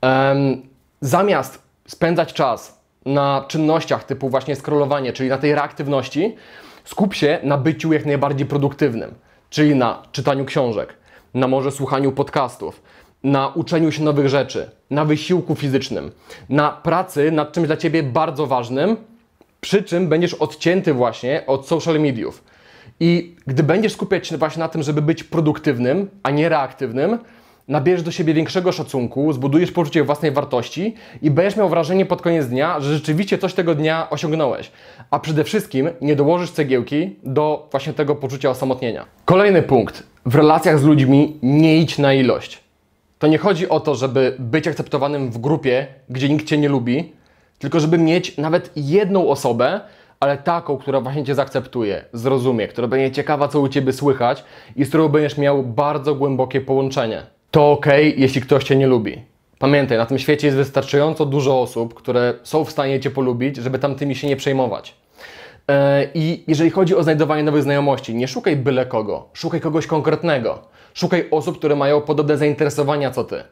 um, 0.01 0.61
zamiast 1.01 1.61
spędzać 1.87 2.33
czas 2.33 2.74
na 3.05 3.45
czynnościach 3.47 4.03
typu 4.03 4.29
właśnie 4.29 4.55
scrollowanie, 4.55 5.13
czyli 5.13 5.29
na 5.29 5.37
tej 5.37 5.55
reaktywności, 5.55 6.35
skup 6.83 7.13
się 7.13 7.39
na 7.43 7.57
byciu 7.57 7.93
jak 7.93 8.05
najbardziej 8.05 8.47
produktywnym, 8.47 9.13
czyli 9.49 9.75
na 9.75 10.03
czytaniu 10.11 10.45
książek, 10.45 10.93
na 11.33 11.47
może 11.47 11.71
słuchaniu 11.71 12.11
podcastów, 12.11 12.81
na 13.23 13.47
uczeniu 13.47 13.91
się 13.91 14.03
nowych 14.03 14.29
rzeczy, 14.29 14.69
na 14.89 15.05
wysiłku 15.05 15.55
fizycznym, 15.55 16.11
na 16.49 16.71
pracy 16.71 17.31
nad 17.31 17.51
czymś 17.51 17.67
dla 17.67 17.77
Ciebie 17.77 18.03
bardzo 18.03 18.47
ważnym, 18.47 18.97
przy 19.61 19.83
czym 19.83 20.07
będziesz 20.07 20.33
odcięty 20.33 20.93
właśnie 20.93 21.43
od 21.47 21.67
social 21.67 21.99
mediów. 21.99 22.43
I 22.99 23.35
gdy 23.47 23.63
będziesz 23.63 23.93
skupiać 23.93 24.27
się 24.27 24.37
właśnie 24.37 24.59
na 24.59 24.69
tym, 24.69 24.83
żeby 24.83 25.01
być 25.01 25.23
produktywnym, 25.23 26.09
a 26.23 26.31
nie 26.31 26.49
reaktywnym, 26.49 27.19
nabierzesz 27.67 28.03
do 28.03 28.11
siebie 28.11 28.33
większego 28.33 28.71
szacunku, 28.71 29.33
zbudujesz 29.33 29.71
poczucie 29.71 30.03
własnej 30.03 30.31
wartości 30.31 30.95
i 31.21 31.31
będziesz 31.31 31.57
miał 31.57 31.69
wrażenie 31.69 32.05
pod 32.05 32.21
koniec 32.21 32.47
dnia, 32.47 32.79
że 32.79 32.93
rzeczywiście 32.93 33.37
coś 33.37 33.53
tego 33.53 33.75
dnia 33.75 34.09
osiągnąłeś. 34.09 34.71
A 35.11 35.19
przede 35.19 35.43
wszystkim 35.43 35.89
nie 36.01 36.15
dołożysz 36.15 36.51
cegiełki 36.51 37.15
do 37.23 37.67
właśnie 37.71 37.93
tego 37.93 38.15
poczucia 38.15 38.49
osamotnienia. 38.49 39.05
Kolejny 39.25 39.61
punkt. 39.61 40.03
W 40.25 40.35
relacjach 40.35 40.79
z 40.79 40.83
ludźmi 40.83 41.39
nie 41.41 41.77
idź 41.77 41.97
na 41.97 42.13
ilość. 42.13 42.59
To 43.19 43.27
nie 43.27 43.37
chodzi 43.37 43.69
o 43.69 43.79
to, 43.79 43.95
żeby 43.95 44.35
być 44.39 44.67
akceptowanym 44.67 45.31
w 45.31 45.37
grupie, 45.37 45.87
gdzie 46.09 46.29
nikt 46.29 46.47
Cię 46.47 46.57
nie 46.57 46.69
lubi, 46.69 47.13
tylko 47.59 47.79
żeby 47.79 47.97
mieć 47.97 48.37
nawet 48.37 48.71
jedną 48.75 49.29
osobę, 49.29 49.81
ale 50.19 50.37
taką, 50.37 50.77
która 50.77 51.01
właśnie 51.01 51.23
Cię 51.23 51.35
zaakceptuje, 51.35 52.05
zrozumie, 52.13 52.67
która 52.67 52.87
będzie 52.87 53.15
ciekawa, 53.15 53.47
co 53.47 53.59
u 53.59 53.67
Ciebie 53.67 53.93
słychać 53.93 54.43
i 54.75 54.85
z 54.85 54.89
którą 54.89 55.09
będziesz 55.09 55.37
miał 55.37 55.63
bardzo 55.63 56.15
głębokie 56.15 56.61
połączenie. 56.61 57.34
To 57.55 57.71
ok, 57.71 57.85
jeśli 58.17 58.41
ktoś 58.41 58.63
Cię 58.63 58.75
nie 58.75 58.87
lubi. 58.87 59.21
Pamiętaj, 59.59 59.97
na 59.97 60.05
tym 60.05 60.19
świecie 60.19 60.47
jest 60.47 60.57
wystarczająco 60.57 61.25
dużo 61.25 61.61
osób, 61.61 61.93
które 61.93 62.33
są 62.43 62.65
w 62.65 62.71
stanie 62.71 62.99
Cię 62.99 63.11
polubić, 63.11 63.57
żeby 63.57 63.79
tamtymi 63.79 64.15
się 64.15 64.27
nie 64.27 64.35
przejmować. 64.35 64.95
E, 65.67 66.07
I 66.13 66.43
jeżeli 66.47 66.69
chodzi 66.69 66.95
o 66.95 67.03
znajdowanie 67.03 67.43
nowych 67.43 67.63
znajomości, 67.63 68.15
nie 68.15 68.27
szukaj 68.27 68.55
byle 68.55 68.85
kogo, 68.85 69.29
szukaj 69.33 69.61
kogoś 69.61 69.87
konkretnego. 69.87 70.59
Szukaj 70.93 71.27
osób, 71.31 71.57
które 71.57 71.75
mają 71.75 72.01
podobne 72.01 72.37
zainteresowania 72.37 73.11
co 73.11 73.23
ty. 73.23 73.43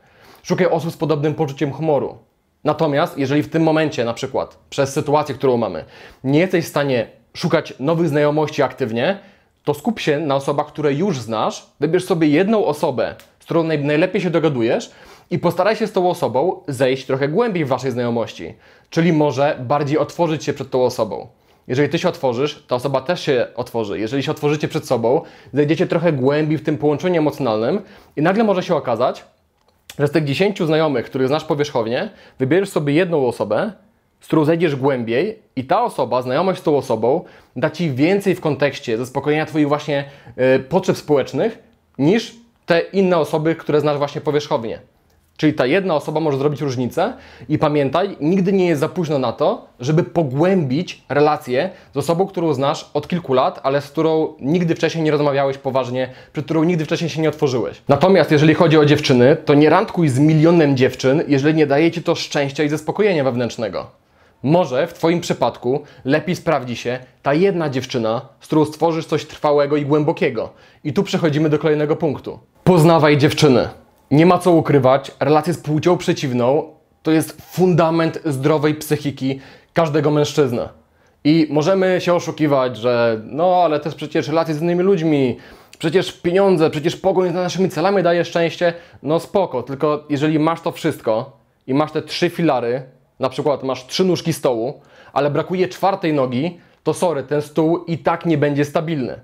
Szukaj 0.43 0.67
osób 0.67 0.91
z 0.91 0.97
podobnym 0.97 1.33
poczuciem 1.33 1.71
humoru. 1.71 2.17
Natomiast 2.63 3.17
jeżeli 3.17 3.43
w 3.43 3.49
tym 3.49 3.63
momencie, 3.63 4.05
na 4.05 4.13
przykład 4.13 4.57
przez 4.69 4.93
sytuację, 4.93 5.35
którą 5.35 5.57
mamy, 5.57 5.85
nie 6.23 6.39
jesteś 6.39 6.65
w 6.65 6.69
stanie 6.69 7.07
szukać 7.33 7.73
nowych 7.79 8.07
znajomości 8.07 8.63
aktywnie, 8.63 9.19
to 9.63 9.73
skup 9.73 9.99
się 9.99 10.19
na 10.19 10.35
osobach, 10.35 10.67
które 10.67 10.93
już 10.93 11.19
znasz, 11.19 11.65
wybierz 11.79 12.05
sobie 12.05 12.27
jedną 12.27 12.65
osobę, 12.65 13.15
z 13.43 13.45
którą 13.45 13.63
najlepiej 13.63 14.21
się 14.21 14.29
dogadujesz 14.29 14.91
i 15.31 15.39
postaraj 15.39 15.75
się 15.75 15.87
z 15.87 15.91
tą 15.91 16.09
osobą 16.09 16.61
zejść 16.67 17.05
trochę 17.05 17.27
głębiej 17.27 17.65
w 17.65 17.67
waszej 17.67 17.91
znajomości, 17.91 18.53
czyli 18.89 19.13
może 19.13 19.57
bardziej 19.61 19.97
otworzyć 19.97 20.43
się 20.43 20.53
przed 20.53 20.69
tą 20.69 20.83
osobą. 20.83 21.27
Jeżeli 21.67 21.89
ty 21.89 21.99
się 21.99 22.09
otworzysz, 22.09 22.63
ta 22.67 22.75
osoba 22.75 23.01
też 23.01 23.21
się 23.21 23.47
otworzy. 23.55 23.99
Jeżeli 23.99 24.23
się 24.23 24.31
otworzycie 24.31 24.67
przed 24.67 24.87
sobą, 24.87 25.21
zejdziecie 25.53 25.87
trochę 25.87 26.13
głębiej 26.13 26.57
w 26.57 26.63
tym 26.63 26.77
połączeniu 26.77 27.17
emocjonalnym 27.17 27.81
i 28.15 28.21
nagle 28.21 28.43
może 28.43 28.63
się 28.63 28.75
okazać, 28.75 29.25
że 29.99 30.07
z 30.07 30.11
tych 30.11 30.23
10 30.23 30.59
znajomych, 30.59 31.05
których 31.05 31.27
znasz 31.27 31.43
powierzchownie, 31.43 32.09
wybierzesz 32.39 32.69
sobie 32.69 32.93
jedną 32.93 33.27
osobę, 33.27 33.71
z 34.19 34.27
którą 34.27 34.45
zejdziesz 34.45 34.75
głębiej 34.75 35.39
i 35.55 35.63
ta 35.63 35.83
osoba, 35.83 36.21
znajomość 36.21 36.59
z 36.59 36.63
tą 36.63 36.77
osobą 36.77 37.23
da 37.55 37.69
Ci 37.69 37.91
więcej 37.91 38.35
w 38.35 38.41
kontekście 38.41 38.97
zaspokojenia 38.97 39.45
Twoich 39.45 39.67
właśnie 39.67 40.09
y, 40.55 40.59
potrzeb 40.59 40.97
społecznych 40.97 41.59
niż 41.97 42.42
te 42.65 42.79
inne 42.79 43.17
osoby, 43.17 43.55
które 43.55 43.81
znasz 43.81 43.97
właśnie 43.97 44.21
powierzchownie. 44.21 44.79
Czyli 45.37 45.53
ta 45.53 45.65
jedna 45.65 45.95
osoba 45.95 46.19
może 46.19 46.37
zrobić 46.37 46.61
różnicę 46.61 47.13
i 47.49 47.57
pamiętaj, 47.57 48.17
nigdy 48.21 48.53
nie 48.53 48.67
jest 48.67 48.79
za 48.79 48.89
późno 48.89 49.19
na 49.19 49.31
to, 49.31 49.65
żeby 49.79 50.03
pogłębić 50.03 51.03
relację 51.09 51.69
z 51.93 51.97
osobą, 51.97 52.27
którą 52.27 52.53
znasz 52.53 52.89
od 52.93 53.07
kilku 53.07 53.33
lat, 53.33 53.59
ale 53.63 53.81
z 53.81 53.91
którą 53.91 54.33
nigdy 54.39 54.75
wcześniej 54.75 55.03
nie 55.03 55.11
rozmawiałeś 55.11 55.57
poważnie, 55.57 56.09
przed 56.33 56.45
którą 56.45 56.63
nigdy 56.63 56.85
wcześniej 56.85 57.09
się 57.09 57.21
nie 57.21 57.29
otworzyłeś. 57.29 57.81
Natomiast 57.87 58.31
jeżeli 58.31 58.53
chodzi 58.53 58.77
o 58.77 58.85
dziewczyny, 58.85 59.37
to 59.45 59.53
nie 59.53 59.69
randkuj 59.69 60.09
z 60.09 60.19
milionem 60.19 60.77
dziewczyn, 60.77 61.23
jeżeli 61.27 61.55
nie 61.55 61.67
daje 61.67 61.91
Ci 61.91 62.03
to 62.03 62.15
szczęścia 62.15 62.63
i 62.63 62.69
zaspokojenia 62.69 63.23
wewnętrznego. 63.23 64.02
Może 64.43 64.87
w 64.87 64.93
Twoim 64.93 65.21
przypadku 65.21 65.83
lepiej 66.05 66.35
sprawdzi 66.35 66.75
się 66.75 66.99
ta 67.21 67.33
jedna 67.33 67.69
dziewczyna, 67.69 68.21
z 68.39 68.47
którą 68.47 68.65
stworzysz 68.65 69.05
coś 69.05 69.25
trwałego 69.25 69.77
i 69.77 69.85
głębokiego. 69.85 70.49
I 70.83 70.93
tu 70.93 71.03
przechodzimy 71.03 71.49
do 71.49 71.59
kolejnego 71.59 71.95
punktu. 71.95 72.39
Poznawaj 72.63 73.17
dziewczyny. 73.17 73.69
Nie 74.11 74.25
ma 74.25 74.37
co 74.37 74.51
ukrywać, 74.51 75.11
relacje 75.19 75.53
z 75.53 75.57
płcią 75.57 75.97
przeciwną 75.97 76.73
to 77.03 77.11
jest 77.11 77.41
fundament 77.41 78.19
zdrowej 78.25 78.75
psychiki 78.75 79.39
każdego 79.73 80.11
mężczyzny. 80.11 80.69
I 81.23 81.47
możemy 81.49 82.01
się 82.01 82.13
oszukiwać, 82.13 82.77
że 82.77 83.21
no 83.25 83.61
ale 83.63 83.79
też 83.79 83.95
przecież 83.95 84.27
relacje 84.27 84.55
z 84.55 84.61
innymi 84.61 84.83
ludźmi, 84.83 85.37
przecież 85.79 86.11
pieniądze, 86.11 86.69
przecież 86.69 86.95
pogoń 86.95 87.33
za 87.33 87.41
naszymi 87.41 87.69
celami 87.69 88.03
daje 88.03 88.25
szczęście. 88.25 88.73
No 89.03 89.19
spoko, 89.19 89.63
tylko 89.63 90.03
jeżeli 90.09 90.39
masz 90.39 90.61
to 90.61 90.71
wszystko 90.71 91.37
i 91.67 91.73
masz 91.73 91.91
te 91.91 92.01
trzy 92.01 92.29
filary, 92.29 92.83
na 93.19 93.29
przykład 93.29 93.63
masz 93.63 93.87
trzy 93.87 94.03
nóżki 94.03 94.33
stołu, 94.33 94.81
ale 95.13 95.31
brakuje 95.31 95.67
czwartej 95.67 96.13
nogi, 96.13 96.57
to 96.83 96.93
sorry, 96.93 97.23
ten 97.23 97.41
stół 97.41 97.83
i 97.87 97.97
tak 97.97 98.25
nie 98.25 98.37
będzie 98.37 98.65
stabilny. 98.65 99.19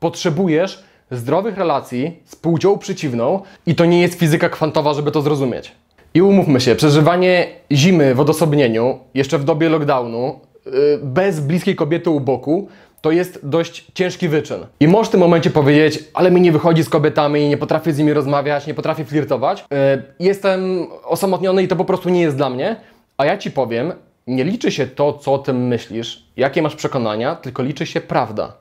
Potrzebujesz 0.00 0.84
zdrowych 1.10 1.56
relacji 1.58 2.20
z 2.24 2.36
płcią 2.36 2.78
przeciwną 2.78 3.42
i 3.66 3.74
to 3.74 3.84
nie 3.84 4.02
jest 4.02 4.18
fizyka 4.18 4.48
kwantowa, 4.48 4.94
żeby 4.94 5.10
to 5.10 5.22
zrozumieć. 5.22 5.72
I 6.14 6.22
umówmy 6.22 6.60
się, 6.60 6.74
przeżywanie 6.74 7.46
zimy 7.72 8.14
w 8.14 8.20
odosobnieniu, 8.20 8.98
jeszcze 9.14 9.38
w 9.38 9.44
dobie 9.44 9.68
lockdownu, 9.68 10.40
yy, 10.66 10.72
bez 11.02 11.40
bliskiej 11.40 11.76
kobiety 11.76 12.10
u 12.10 12.20
boku, 12.20 12.68
to 13.00 13.10
jest 13.10 13.40
dość 13.42 13.86
ciężki 13.94 14.28
wyczyn. 14.28 14.66
I 14.80 14.88
możesz 14.88 15.08
w 15.08 15.10
tym 15.10 15.20
momencie 15.20 15.50
powiedzieć, 15.50 16.04
ale 16.14 16.30
mi 16.30 16.40
nie 16.40 16.52
wychodzi 16.52 16.84
z 16.84 16.88
kobietami, 16.88 17.48
nie 17.48 17.56
potrafię 17.56 17.92
z 17.92 17.98
nimi 17.98 18.12
rozmawiać, 18.12 18.66
nie 18.66 18.74
potrafię 18.74 19.04
flirtować. 19.04 19.64
Yy, 19.70 19.76
jestem 20.20 20.86
osamotniony 21.04 21.62
i 21.62 21.68
to 21.68 21.76
po 21.76 21.84
prostu 21.84 22.08
nie 22.08 22.20
jest 22.20 22.36
dla 22.36 22.50
mnie. 22.50 22.76
A 23.16 23.24
ja 23.24 23.38
ci 23.38 23.50
powiem, 23.50 23.92
nie 24.26 24.44
liczy 24.44 24.72
się 24.72 24.86
to, 24.86 25.12
co 25.12 25.34
o 25.34 25.38
tym 25.38 25.66
myślisz, 25.66 26.24
jakie 26.36 26.62
masz 26.62 26.76
przekonania, 26.76 27.34
tylko 27.34 27.62
liczy 27.62 27.86
się 27.86 28.00
prawda. 28.00 28.52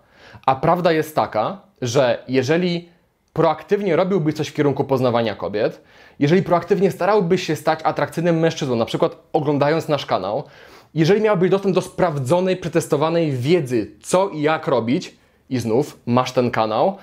A 0.45 0.55
prawda 0.55 0.91
jest 0.91 1.15
taka, 1.15 1.61
że 1.81 2.23
jeżeli 2.27 2.89
proaktywnie 3.33 3.95
robiłbyś 3.95 4.35
coś 4.35 4.47
w 4.47 4.53
kierunku 4.53 4.83
poznawania 4.83 5.35
kobiet, 5.35 5.81
jeżeli 6.19 6.43
proaktywnie 6.43 6.91
starałbyś 6.91 7.43
się 7.43 7.55
stać 7.55 7.79
atrakcyjnym 7.83 8.39
mężczyzną, 8.39 8.75
na 8.75 8.85
przykład 8.85 9.15
oglądając 9.33 9.87
nasz 9.87 10.05
kanał, 10.05 10.43
jeżeli 10.93 11.21
miałbyś 11.21 11.49
dostęp 11.49 11.75
do 11.75 11.81
sprawdzonej, 11.81 12.57
przetestowanej 12.57 13.31
wiedzy, 13.31 13.91
co 14.01 14.29
i 14.29 14.41
jak 14.41 14.67
robić, 14.67 15.15
i 15.49 15.59
znów 15.59 15.99
masz 16.05 16.31
ten 16.31 16.51
kanał, 16.51 16.97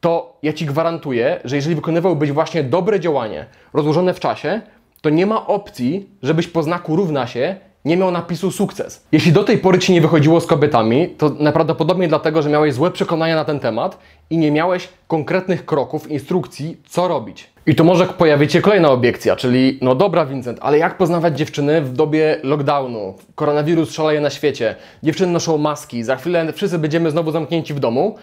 to 0.00 0.38
ja 0.42 0.52
Ci 0.52 0.66
gwarantuję, 0.66 1.40
że 1.44 1.56
jeżeli 1.56 1.74
wykonywałbyś 1.74 2.32
właśnie 2.32 2.64
dobre 2.64 3.00
działanie, 3.00 3.46
rozłożone 3.72 4.14
w 4.14 4.20
czasie, 4.20 4.62
to 5.00 5.10
nie 5.10 5.26
ma 5.26 5.46
opcji, 5.46 6.08
żebyś 6.22 6.46
po 6.46 6.62
znaku 6.62 6.96
równa 6.96 7.26
się 7.26 7.56
nie 7.84 7.96
miał 7.96 8.10
napisu 8.10 8.50
sukces. 8.50 9.06
Jeśli 9.12 9.32
do 9.32 9.44
tej 9.44 9.58
pory 9.58 9.78
Ci 9.78 9.92
nie 9.92 10.00
wychodziło 10.00 10.40
z 10.40 10.46
kobietami, 10.46 11.08
to 11.08 11.30
najprawdopodobniej 11.38 12.08
dlatego, 12.08 12.42
że 12.42 12.48
miałeś 12.48 12.74
złe 12.74 12.90
przekonania 12.90 13.36
na 13.36 13.44
ten 13.44 13.60
temat 13.60 13.98
i 14.30 14.38
nie 14.38 14.52
miałeś 14.52 14.88
konkretnych 15.08 15.66
kroków, 15.66 16.10
instrukcji, 16.10 16.76
co 16.88 17.08
robić. 17.08 17.50
I 17.66 17.74
tu 17.74 17.84
może 17.84 18.06
pojawić 18.06 18.52
się 18.52 18.60
kolejna 18.60 18.90
obiekcja, 18.90 19.36
czyli 19.36 19.78
no 19.82 19.94
dobra 19.94 20.26
Vincent, 20.26 20.58
ale 20.62 20.78
jak 20.78 20.96
poznawać 20.96 21.38
dziewczyny 21.38 21.82
w 21.82 21.92
dobie 21.92 22.40
lockdownu? 22.42 23.14
Koronawirus 23.34 23.92
szaleje 23.92 24.20
na 24.20 24.30
świecie, 24.30 24.74
dziewczyny 25.02 25.32
noszą 25.32 25.58
maski, 25.58 26.04
za 26.04 26.16
chwilę 26.16 26.52
wszyscy 26.52 26.78
będziemy 26.78 27.10
znowu 27.10 27.30
zamknięci 27.30 27.74
w 27.74 27.80
domu. 27.80 28.16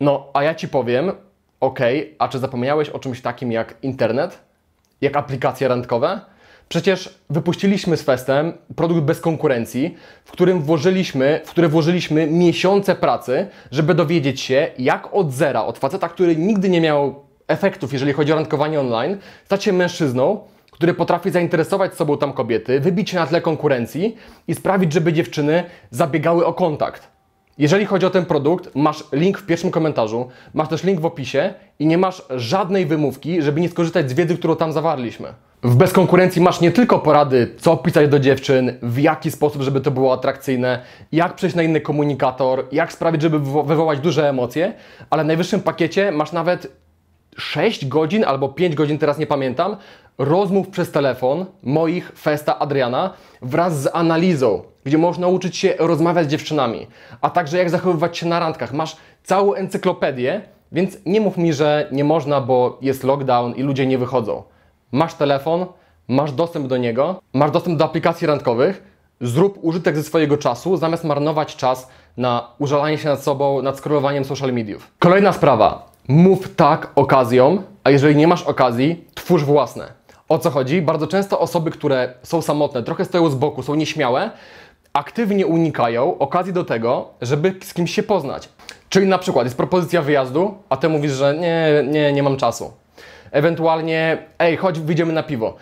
No, 0.00 0.26
a 0.34 0.42
ja 0.42 0.54
Ci 0.54 0.68
powiem, 0.68 1.12
okej, 1.60 2.00
okay, 2.00 2.14
a 2.18 2.28
czy 2.28 2.38
zapomniałeś 2.38 2.88
o 2.88 2.98
czymś 2.98 3.20
takim 3.20 3.52
jak 3.52 3.74
internet? 3.82 4.47
Jak 5.00 5.16
aplikacje 5.16 5.68
randkowe? 5.68 6.20
Przecież 6.68 7.18
wypuściliśmy 7.30 7.96
z 7.96 8.02
Festem 8.02 8.52
produkt 8.76 9.00
bez 9.00 9.20
konkurencji, 9.20 9.96
w 10.24 10.30
którym 10.30 10.62
włożyliśmy, 10.62 11.40
w 11.44 11.50
który 11.50 11.68
włożyliśmy 11.68 12.26
miesiące 12.26 12.94
pracy, 12.94 13.46
żeby 13.70 13.94
dowiedzieć 13.94 14.40
się, 14.40 14.70
jak 14.78 15.14
od 15.14 15.32
zera, 15.32 15.64
od 15.64 15.78
faceta, 15.78 16.08
który 16.08 16.36
nigdy 16.36 16.68
nie 16.68 16.80
miał 16.80 17.24
efektów, 17.48 17.92
jeżeli 17.92 18.12
chodzi 18.12 18.32
o 18.32 18.36
randkowanie 18.36 18.80
online, 18.80 19.18
stać 19.44 19.64
się 19.64 19.72
mężczyzną, 19.72 20.40
który 20.70 20.94
potrafi 20.94 21.30
zainteresować 21.30 21.94
sobą 21.94 22.18
tam 22.18 22.32
kobiety, 22.32 22.80
wybić 22.80 23.10
się 23.10 23.16
na 23.16 23.26
tle 23.26 23.40
konkurencji 23.40 24.16
i 24.48 24.54
sprawić, 24.54 24.92
żeby 24.92 25.12
dziewczyny 25.12 25.64
zabiegały 25.90 26.46
o 26.46 26.54
kontakt. 26.54 27.17
Jeżeli 27.58 27.86
chodzi 27.86 28.06
o 28.06 28.10
ten 28.10 28.24
produkt, 28.24 28.70
masz 28.74 29.04
link 29.12 29.38
w 29.38 29.46
pierwszym 29.46 29.70
komentarzu, 29.70 30.28
masz 30.54 30.68
też 30.68 30.84
link 30.84 31.00
w 31.00 31.06
opisie 31.06 31.54
i 31.78 31.86
nie 31.86 31.98
masz 31.98 32.22
żadnej 32.30 32.86
wymówki, 32.86 33.42
żeby 33.42 33.60
nie 33.60 33.68
skorzystać 33.68 34.10
z 34.10 34.14
wiedzy, 34.14 34.36
którą 34.36 34.56
tam 34.56 34.72
zawarliśmy. 34.72 35.28
W 35.62 35.76
bezkonkurencji 35.76 36.42
masz 36.42 36.60
nie 36.60 36.70
tylko 36.70 36.98
porady, 36.98 37.54
co 37.58 37.76
pisać 37.76 38.08
do 38.08 38.18
dziewczyn, 38.18 38.72
w 38.82 38.98
jaki 38.98 39.30
sposób, 39.30 39.62
żeby 39.62 39.80
to 39.80 39.90
było 39.90 40.12
atrakcyjne, 40.12 40.82
jak 41.12 41.34
przejść 41.34 41.56
na 41.56 41.62
inny 41.62 41.80
komunikator, 41.80 42.64
jak 42.72 42.92
sprawić, 42.92 43.22
żeby 43.22 43.38
wywołać 43.64 44.00
duże 44.00 44.28
emocje, 44.28 44.72
ale 45.10 45.24
w 45.24 45.26
najwyższym 45.26 45.60
pakiecie 45.60 46.12
masz 46.12 46.32
nawet 46.32 46.72
6 47.36 47.86
godzin 47.86 48.24
albo 48.24 48.48
5 48.48 48.74
godzin, 48.74 48.98
teraz 48.98 49.18
nie 49.18 49.26
pamiętam, 49.26 49.76
rozmów 50.18 50.68
przez 50.68 50.90
telefon 50.90 51.46
moich 51.62 52.12
Festa 52.18 52.58
Adriana 52.58 53.12
wraz 53.42 53.82
z 53.82 53.88
analizą, 53.92 54.62
gdzie 54.84 54.98
możesz 54.98 55.18
nauczyć 55.18 55.56
się 55.56 55.74
rozmawiać 55.78 56.26
z 56.26 56.30
dziewczynami, 56.30 56.86
a 57.20 57.30
także 57.30 57.58
jak 57.58 57.70
zachowywać 57.70 58.18
się 58.18 58.26
na 58.26 58.38
randkach. 58.38 58.72
Masz 58.72 58.96
całą 59.24 59.54
encyklopedię, 59.54 60.40
więc 60.72 60.98
nie 61.06 61.20
mów 61.20 61.36
mi, 61.36 61.52
że 61.52 61.88
nie 61.92 62.04
można, 62.04 62.40
bo 62.40 62.78
jest 62.80 63.04
lockdown 63.04 63.54
i 63.54 63.62
ludzie 63.62 63.86
nie 63.86 63.98
wychodzą. 63.98 64.42
Masz 64.92 65.14
telefon, 65.14 65.66
masz 66.08 66.32
dostęp 66.32 66.66
do 66.66 66.76
niego, 66.76 67.20
masz 67.32 67.50
dostęp 67.50 67.78
do 67.78 67.84
aplikacji 67.84 68.26
randkowych, 68.26 68.82
zrób 69.20 69.58
użytek 69.62 69.96
ze 69.96 70.02
swojego 70.02 70.36
czasu, 70.36 70.76
zamiast 70.76 71.04
marnować 71.04 71.56
czas 71.56 71.88
na 72.16 72.50
użalanie 72.58 72.98
się 72.98 73.08
nad 73.08 73.22
sobą, 73.22 73.62
nad 73.62 73.78
scrollowaniem 73.78 74.24
social 74.24 74.52
mediów. 74.52 74.90
Kolejna 74.98 75.32
sprawa. 75.32 75.88
Mów 76.08 76.54
tak 76.54 76.92
okazją, 76.94 77.62
a 77.84 77.90
jeżeli 77.90 78.16
nie 78.16 78.28
masz 78.28 78.42
okazji, 78.42 79.04
twórz 79.14 79.44
własne. 79.44 79.97
O 80.28 80.38
co 80.38 80.50
chodzi? 80.50 80.82
Bardzo 80.82 81.06
często 81.06 81.40
osoby, 81.40 81.70
które 81.70 82.14
są 82.22 82.42
samotne, 82.42 82.82
trochę 82.82 83.04
stoją 83.04 83.30
z 83.30 83.34
boku, 83.34 83.62
są 83.62 83.74
nieśmiałe, 83.74 84.30
aktywnie 84.92 85.46
unikają 85.46 86.18
okazji 86.18 86.52
do 86.52 86.64
tego, 86.64 87.08
żeby 87.22 87.54
z 87.64 87.74
kimś 87.74 87.94
się 87.94 88.02
poznać. 88.02 88.48
Czyli 88.88 89.06
na 89.06 89.18
przykład 89.18 89.46
jest 89.46 89.56
propozycja 89.56 90.02
wyjazdu, 90.02 90.54
a 90.68 90.76
ty 90.76 90.88
mówisz, 90.88 91.12
że 91.12 91.36
nie, 91.36 91.84
nie, 91.92 92.12
nie 92.12 92.22
mam 92.22 92.36
czasu. 92.36 92.72
Ewentualnie, 93.30 94.18
ej, 94.38 94.56
chodź, 94.56 94.80
wyjdziemy 94.80 95.12
na 95.12 95.22
piwo. 95.22 95.56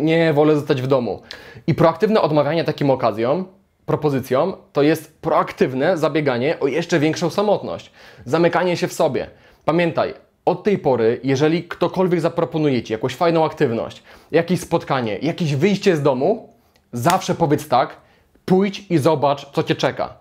Nie, 0.00 0.32
wolę 0.32 0.54
zostać 0.54 0.82
w 0.82 0.86
domu. 0.86 1.22
I 1.66 1.74
proaktywne 1.74 2.20
odmawianie 2.20 2.64
takim 2.64 2.90
okazjom, 2.90 3.44
propozycjom, 3.86 4.56
to 4.72 4.82
jest 4.82 5.20
proaktywne 5.20 5.96
zabieganie 5.96 6.60
o 6.60 6.66
jeszcze 6.66 6.98
większą 6.98 7.30
samotność. 7.30 7.92
Zamykanie 8.24 8.76
się 8.76 8.88
w 8.88 8.92
sobie. 8.92 9.26
Pamiętaj, 9.64 10.14
od 10.48 10.62
tej 10.62 10.78
pory, 10.78 11.20
jeżeli 11.24 11.64
ktokolwiek 11.64 12.20
zaproponuje 12.20 12.82
Ci 12.82 12.92
jakąś 12.92 13.14
fajną 13.14 13.44
aktywność, 13.44 14.02
jakieś 14.30 14.60
spotkanie, 14.60 15.18
jakieś 15.18 15.54
wyjście 15.54 15.96
z 15.96 16.02
domu, 16.02 16.48
zawsze 16.92 17.34
powiedz 17.34 17.68
tak, 17.68 17.96
pójdź 18.44 18.86
i 18.90 18.98
zobacz, 18.98 19.50
co 19.52 19.62
Cię 19.62 19.74
czeka. 19.74 20.14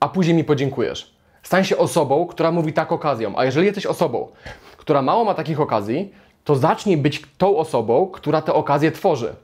A 0.00 0.08
później 0.08 0.36
mi 0.36 0.44
podziękujesz. 0.44 1.14
Stań 1.42 1.64
się 1.64 1.76
osobą, 1.76 2.26
która 2.26 2.52
mówi 2.52 2.72
tak 2.72 2.92
okazją. 2.92 3.32
A 3.36 3.44
jeżeli 3.44 3.66
jesteś 3.66 3.86
osobą, 3.86 4.28
która 4.76 5.02
mało 5.02 5.24
ma 5.24 5.34
takich 5.34 5.60
okazji, 5.60 6.12
to 6.44 6.56
zacznij 6.56 6.96
być 6.96 7.22
tą 7.38 7.56
osobą, 7.56 8.06
która 8.06 8.42
te 8.42 8.54
okazje 8.54 8.92
tworzy. 8.92 9.34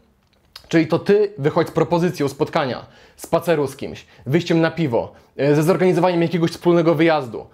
Czyli 0.68 0.86
to 0.86 0.98
ty 0.98 1.32
wychodź 1.38 1.68
z 1.68 1.70
propozycją 1.70 2.28
spotkania, 2.28 2.86
spaceru 3.16 3.66
z 3.66 3.76
kimś, 3.76 4.06
wyjściem 4.26 4.60
na 4.60 4.70
piwo, 4.70 5.12
e, 5.36 5.54
ze 5.54 5.62
zorganizowaniem 5.62 6.22
jakiegoś 6.22 6.50
wspólnego 6.50 6.94
wyjazdu, 6.94 7.46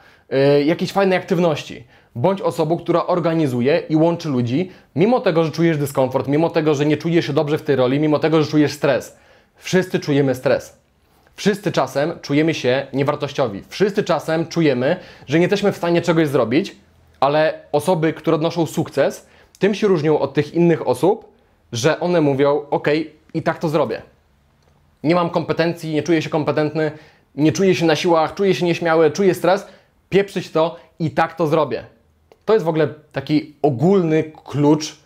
jakiejś 0.64 0.92
fajnej 0.92 1.18
aktywności. 1.18 1.84
Bądź 2.14 2.40
osobą, 2.40 2.78
która 2.78 3.06
organizuje 3.06 3.82
i 3.88 3.96
łączy 3.96 4.28
ludzi, 4.28 4.70
mimo 4.96 5.20
tego, 5.20 5.44
że 5.44 5.50
czujesz 5.50 5.78
dyskomfort, 5.78 6.28
mimo 6.28 6.50
tego, 6.50 6.75
że 6.75 6.87
nie 6.87 6.96
czujesz 6.96 7.26
się 7.26 7.32
dobrze 7.32 7.58
w 7.58 7.62
tej 7.62 7.76
roli, 7.76 8.00
mimo 8.00 8.18
tego, 8.18 8.42
że 8.42 8.50
czujesz 8.50 8.72
stres. 8.72 9.16
Wszyscy 9.56 10.00
czujemy 10.00 10.34
stres. 10.34 10.78
Wszyscy 11.37 11.72
czasem 11.72 12.12
czujemy 12.22 12.54
się 12.54 12.87
niewartościowi. 12.92 13.62
Wszyscy 13.68 14.04
czasem 14.04 14.46
czujemy, 14.46 14.96
że 15.26 15.38
nie 15.38 15.42
jesteśmy 15.42 15.72
w 15.72 15.76
stanie 15.76 16.02
czegoś 16.02 16.28
zrobić, 16.28 16.76
ale 17.20 17.60
osoby, 17.72 18.12
które 18.12 18.34
odnoszą 18.34 18.66
sukces, 18.66 19.26
tym 19.58 19.75
się 19.75 19.87
różnią 19.87 20.18
od 20.18 20.34
tych 20.34 20.54
innych 20.54 20.88
osób, 20.88 21.32
że 21.72 22.00
one 22.00 22.20
mówią: 22.20 22.66
OK, 22.70 22.88
i 23.34 23.42
tak 23.42 23.58
to 23.58 23.68
zrobię. 23.68 24.02
Nie 25.04 25.14
mam 25.14 25.30
kompetencji, 25.30 25.94
nie 25.94 26.02
czuję 26.02 26.22
się 26.22 26.30
kompetentny, 26.30 26.90
nie 27.34 27.52
czuję 27.52 27.75
się 27.75 27.87
na 27.87 27.96
siłach, 27.96 28.34
czuję 28.34 28.54
się 28.54 28.66
nieśmiały, 28.66 29.10
czuję 29.10 29.34
stres, 29.34 29.66
pieprzyć 30.11 30.50
to 30.50 30.76
i 30.99 31.11
tak 31.11 31.35
to 31.35 31.47
zrobię. 31.47 31.85
To 32.45 32.52
jest 32.52 32.64
w 32.64 32.69
ogóle 32.69 32.88
taki 33.12 33.55
ogólny 33.62 34.33
klucz, 34.45 34.97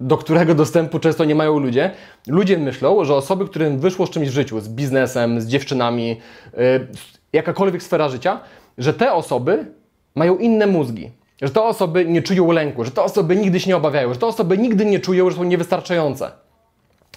do 0.00 0.16
którego 0.16 0.54
dostępu 0.54 0.98
często 0.98 1.24
nie 1.24 1.34
mają 1.34 1.58
ludzie. 1.58 1.90
Ludzie 2.26 2.58
myślą, 2.58 3.04
że 3.04 3.14
osoby, 3.14 3.48
którym 3.48 3.78
wyszło 3.78 4.06
z 4.06 4.10
czymś 4.10 4.28
w 4.28 4.32
życiu, 4.32 4.60
z 4.60 4.68
biznesem, 4.68 5.40
z 5.40 5.46
dziewczynami, 5.46 6.08
yy, 6.08 6.88
jakakolwiek 7.32 7.82
sfera 7.82 8.08
życia, 8.08 8.40
że 8.78 8.94
te 8.94 9.12
osoby 9.12 9.66
mają 10.14 10.38
inne 10.38 10.66
mózgi. 10.66 11.10
Że 11.42 11.50
te 11.50 11.62
osoby 11.62 12.04
nie 12.04 12.22
czują 12.22 12.52
lęku, 12.52 12.84
że 12.84 12.90
te 12.90 13.02
osoby 13.02 13.36
nigdy 13.36 13.60
się 13.60 13.68
nie 13.68 13.76
obawiają, 13.76 14.14
że 14.14 14.20
te 14.20 14.26
osoby 14.26 14.58
nigdy 14.58 14.84
nie 14.84 15.00
czują, 15.00 15.30
że 15.30 15.36
są 15.36 15.44
niewystarczające. 15.44 16.30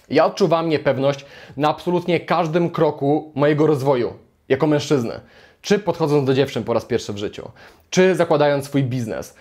Ja 0.09 0.25
odczuwam 0.25 0.69
niepewność 0.69 1.25
na 1.57 1.69
absolutnie 1.69 2.19
każdym 2.19 2.69
kroku 2.69 3.31
mojego 3.35 3.67
rozwoju 3.67 4.13
jako 4.49 4.67
mężczyzny. 4.67 5.19
Czy 5.67 5.79
podchodząc 5.79 6.25
do 6.25 6.33
dziewczyn 6.33 6.63
po 6.63 6.73
raz 6.73 6.85
pierwszy 6.85 7.13
w 7.13 7.17
życiu, 7.17 7.51
czy 7.89 8.15
zakładając 8.15 8.65
swój 8.65 8.83
biznes, 8.83 9.35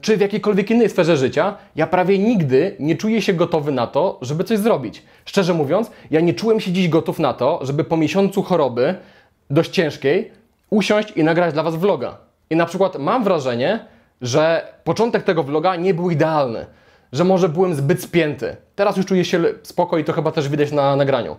czy 0.00 0.16
w 0.16 0.20
jakiejkolwiek 0.20 0.70
innej 0.70 0.90
sferze 0.90 1.16
życia, 1.16 1.56
ja 1.76 1.86
prawie 1.86 2.18
nigdy 2.18 2.76
nie 2.78 2.96
czuję 2.96 3.22
się 3.22 3.32
gotowy 3.32 3.72
na 3.72 3.86
to, 3.86 4.18
żeby 4.20 4.44
coś 4.44 4.58
zrobić. 4.58 5.02
Szczerze 5.24 5.54
mówiąc, 5.54 5.90
ja 6.10 6.20
nie 6.20 6.34
czułem 6.34 6.60
się 6.60 6.72
dziś 6.72 6.88
gotów 6.88 7.18
na 7.18 7.34
to, 7.34 7.58
żeby 7.62 7.84
po 7.84 7.96
miesiącu 7.96 8.42
choroby, 8.42 8.94
dość 9.50 9.70
ciężkiej, 9.70 10.32
usiąść 10.70 11.10
i 11.10 11.24
nagrać 11.24 11.54
dla 11.54 11.62
Was 11.62 11.76
vloga. 11.76 12.16
I 12.50 12.56
na 12.56 12.66
przykład 12.66 12.98
mam 12.98 13.24
wrażenie, 13.24 13.84
że 14.20 14.72
początek 14.84 15.22
tego 15.22 15.42
vloga 15.42 15.76
nie 15.76 15.94
był 15.94 16.10
idealny, 16.10 16.66
że 17.12 17.24
może 17.24 17.48
byłem 17.48 17.74
zbyt 17.74 18.02
spięty. 18.02 18.56
Teraz 18.74 18.96
już 18.96 19.06
czuję 19.06 19.24
się 19.24 19.44
spoko 19.62 19.98
i 19.98 20.04
to 20.04 20.12
chyba 20.12 20.32
też 20.32 20.48
widać 20.48 20.72
na 20.72 20.96
nagraniu. 20.96 21.36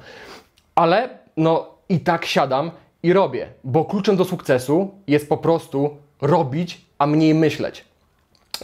Ale 0.75 1.09
no 1.37 1.69
i 1.89 1.99
tak 1.99 2.25
siadam 2.25 2.71
i 3.03 3.13
robię, 3.13 3.47
bo 3.63 3.85
kluczem 3.85 4.15
do 4.15 4.25
sukcesu 4.25 4.91
jest 5.07 5.29
po 5.29 5.37
prostu 5.37 5.97
robić, 6.21 6.81
a 6.97 7.07
mniej 7.07 7.35
myśleć. 7.35 7.85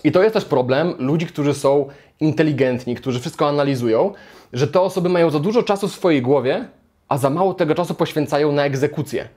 I 0.03 0.11
to 0.11 0.23
jest 0.23 0.33
też 0.33 0.45
problem 0.45 0.93
ludzi, 0.99 1.25
którzy 1.25 1.53
są 1.53 1.89
inteligentni, 2.19 2.95
którzy 2.95 3.19
wszystko 3.19 3.47
analizują, 3.47 4.13
że 4.53 4.67
te 4.67 4.81
osoby 4.81 5.09
mają 5.09 5.29
za 5.29 5.39
dużo 5.39 5.63
czasu 5.63 5.87
w 5.87 5.91
swojej 5.91 6.21
głowie, 6.21 6.65
a 7.07 7.17
za 7.17 7.29
mało 7.29 7.53
tego 7.53 7.75
czasu 7.75 7.93
poświęcają 7.93 8.51
na 8.51 8.63
egzekucję. 8.63 9.27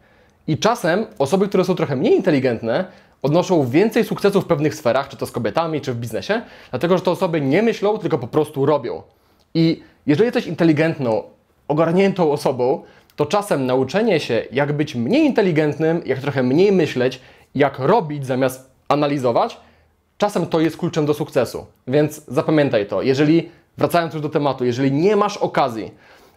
I 0.46 0.58
czasem 0.58 1.06
osoby, 1.18 1.48
które 1.48 1.64
są 1.64 1.74
trochę 1.74 1.96
mniej 1.96 2.16
inteligentne, 2.16 2.84
odnoszą 3.22 3.66
więcej 3.66 4.04
sukcesów 4.04 4.44
w 4.44 4.46
pewnych 4.46 4.74
sferach, 4.74 5.08
czy 5.08 5.16
to 5.16 5.26
z 5.26 5.30
kobietami, 5.30 5.80
czy 5.80 5.92
w 5.92 5.96
biznesie, 5.96 6.42
dlatego 6.70 6.98
że 6.98 7.04
te 7.04 7.10
osoby 7.10 7.40
nie 7.40 7.62
myślą, 7.62 7.98
tylko 7.98 8.18
po 8.18 8.28
prostu 8.28 8.66
robią. 8.66 9.02
I 9.54 9.82
jeżeli 10.06 10.24
jesteś 10.24 10.46
inteligentną, 10.46 11.22
ogarniętą 11.68 12.32
osobą, 12.32 12.82
to 13.16 13.26
czasem 13.26 13.66
nauczenie 13.66 14.20
się, 14.20 14.44
jak 14.52 14.72
być 14.72 14.94
mniej 14.94 15.26
inteligentnym, 15.26 16.02
jak 16.06 16.18
trochę 16.18 16.42
mniej 16.42 16.72
myśleć, 16.72 17.20
jak 17.54 17.78
robić 17.78 18.26
zamiast 18.26 18.70
analizować, 18.88 19.56
czasem 20.18 20.46
to 20.46 20.60
jest 20.60 20.76
kluczem 20.76 21.06
do 21.06 21.14
sukcesu. 21.14 21.66
Więc 21.86 22.24
zapamiętaj 22.28 22.86
to. 22.86 23.02
Jeżeli, 23.02 23.50
wracając 23.78 24.14
już 24.14 24.22
do 24.22 24.28
tematu, 24.28 24.64
jeżeli 24.64 24.92
nie 24.92 25.16
masz 25.16 25.36
okazji, 25.36 25.90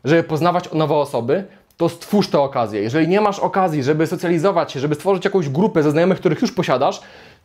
żeby 0.03 0.23
poznawać 0.23 0.73
nowe 0.73 0.95
osoby, 0.95 1.43
to 1.77 1.89
stwórz 1.89 2.27
tę 2.27 2.39
okazję. 2.39 2.81
Jeżeli 2.81 3.07
nie 3.07 3.21
masz 3.21 3.39
okazji, 3.39 3.83
żeby 3.83 4.07
socjalizować 4.07 4.71
się, 4.71 4.79
żeby 4.79 4.95
stworzyć 4.95 5.25
jakąś 5.25 5.49
grupę 5.49 5.83
ze 5.83 5.91
znajomych, 5.91 6.17
których 6.17 6.41
już 6.41 6.51
posiadasz, 6.51 7.01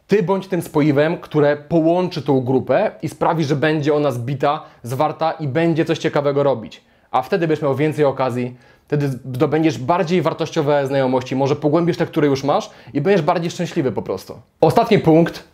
ty 0.06 0.22
bądź 0.22 0.46
tym 0.46 0.62
spoiwem, 0.62 1.16
które 1.16 1.56
połączy 1.56 2.22
tą 2.22 2.40
grupę 2.40 2.90
i 3.02 3.08
sprawi, 3.08 3.44
że 3.44 3.56
będzie 3.56 3.94
ona 3.94 4.10
zbita, 4.10 4.62
zwarta 4.82 5.32
i 5.32 5.48
będzie 5.48 5.84
coś 5.84 5.98
ciekawego 5.98 6.42
robić. 6.42 6.82
A 7.10 7.22
wtedy 7.22 7.48
będziesz 7.48 7.62
miał 7.62 7.74
więcej 7.74 8.04
okazji, 8.04 8.56
wtedy 8.90 9.08
zdobędziesz 9.08 9.78
bardziej 9.78 10.22
wartościowe 10.22 10.86
znajomości, 10.86 11.36
może 11.36 11.56
pogłębisz 11.56 11.96
te, 11.96 12.06
które 12.06 12.26
już 12.26 12.44
masz 12.44 12.70
i 12.94 13.00
będziesz 13.00 13.22
bardziej 13.22 13.50
szczęśliwy 13.50 13.92
po 13.92 14.02
prostu. 14.02 14.40
Ostatni 14.60 14.98
punkt. 14.98 15.44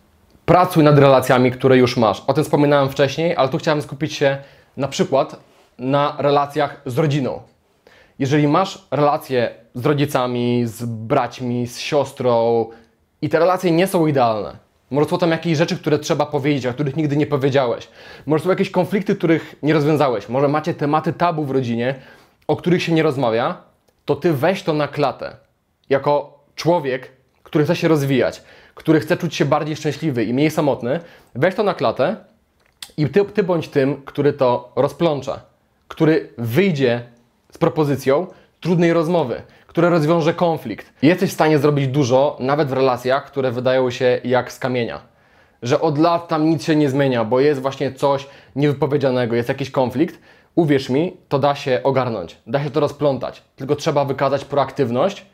Pracuj 0.46 0.84
nad 0.84 0.98
relacjami, 0.98 1.50
które 1.50 1.76
już 1.76 1.96
masz. 1.96 2.22
O 2.26 2.32
tym 2.32 2.44
wspominałem 2.44 2.88
wcześniej, 2.88 3.36
ale 3.36 3.48
tu 3.48 3.58
chciałem 3.58 3.82
skupić 3.82 4.12
się 4.12 4.38
na 4.76 4.88
przykład 4.88 5.40
na 5.78 6.16
relacjach 6.18 6.80
z 6.86 6.98
rodziną. 6.98 7.40
Jeżeli 8.18 8.48
masz 8.48 8.86
relacje 8.90 9.54
z 9.74 9.86
rodzicami, 9.86 10.62
z 10.66 10.84
braćmi, 10.84 11.66
z 11.66 11.78
siostrą 11.78 12.66
i 13.22 13.28
te 13.28 13.38
relacje 13.38 13.70
nie 13.70 13.86
są 13.86 14.06
idealne, 14.06 14.56
może 14.90 15.08
są 15.08 15.18
tam 15.18 15.30
jakieś 15.30 15.58
rzeczy, 15.58 15.76
które 15.76 15.98
trzeba 15.98 16.26
powiedzieć, 16.26 16.66
a 16.66 16.72
których 16.72 16.96
nigdy 16.96 17.16
nie 17.16 17.26
powiedziałeś. 17.26 17.88
Może 18.26 18.44
są 18.44 18.50
jakieś 18.50 18.70
konflikty, 18.70 19.16
których 19.16 19.56
nie 19.62 19.74
rozwiązałeś. 19.74 20.28
Może 20.28 20.48
macie 20.48 20.74
tematy 20.74 21.12
tabu 21.12 21.44
w 21.44 21.50
rodzinie, 21.50 21.94
o 22.46 22.56
których 22.56 22.82
się 22.82 22.92
nie 22.92 23.02
rozmawia, 23.02 23.62
to 24.04 24.16
ty 24.16 24.32
weź 24.32 24.62
to 24.62 24.72
na 24.72 24.88
klatę. 24.88 25.36
Jako 25.88 26.38
człowiek, 26.54 27.10
który 27.42 27.64
chce 27.64 27.76
się 27.76 27.88
rozwijać, 27.88 28.42
który 28.74 29.00
chce 29.00 29.16
czuć 29.16 29.34
się 29.34 29.44
bardziej 29.44 29.76
szczęśliwy 29.76 30.24
i 30.24 30.34
mniej 30.34 30.50
samotny, 30.50 31.00
weź 31.34 31.54
to 31.54 31.62
na 31.62 31.74
klatę 31.74 32.16
i 32.96 33.08
ty, 33.08 33.24
ty 33.24 33.42
bądź 33.42 33.68
tym, 33.68 34.02
który 34.04 34.32
to 34.32 34.72
rozplącza, 34.76 35.40
który 35.88 36.32
wyjdzie 36.38 37.02
z 37.52 37.58
propozycją 37.58 38.26
trudnej 38.60 38.92
rozmowy, 38.92 39.42
które 39.66 39.90
rozwiąże 39.90 40.34
konflikt. 40.34 40.92
Jesteś 41.02 41.30
w 41.30 41.32
stanie 41.32 41.58
zrobić 41.58 41.88
dużo, 41.88 42.36
nawet 42.40 42.68
w 42.68 42.72
relacjach, 42.72 43.26
które 43.26 43.50
wydają 43.50 43.90
się 43.90 44.20
jak 44.24 44.52
z 44.52 44.58
kamienia. 44.58 45.00
Że 45.62 45.80
od 45.80 45.98
lat 45.98 46.28
tam 46.28 46.50
nic 46.50 46.64
się 46.64 46.76
nie 46.76 46.90
zmienia, 46.90 47.24
bo 47.24 47.40
jest 47.40 47.62
właśnie 47.62 47.92
coś 47.92 48.26
niewypowiedzianego, 48.56 49.36
jest 49.36 49.48
jakiś 49.48 49.70
konflikt. 49.70 50.18
Uwierz 50.56 50.88
mi, 50.88 51.16
to 51.28 51.38
da 51.38 51.54
się 51.54 51.80
ogarnąć, 51.84 52.36
da 52.46 52.64
się 52.64 52.70
to 52.70 52.80
rozplątać. 52.80 53.42
Tylko 53.56 53.76
trzeba 53.76 54.04
wykazać 54.04 54.44
proaktywność, 54.44 55.26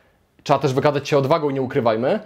trzeba 0.42 0.58
też 0.58 0.74
wykazać 0.74 1.08
się 1.08 1.18
odwagą, 1.18 1.50
nie 1.50 1.62
ukrywajmy, 1.62 2.20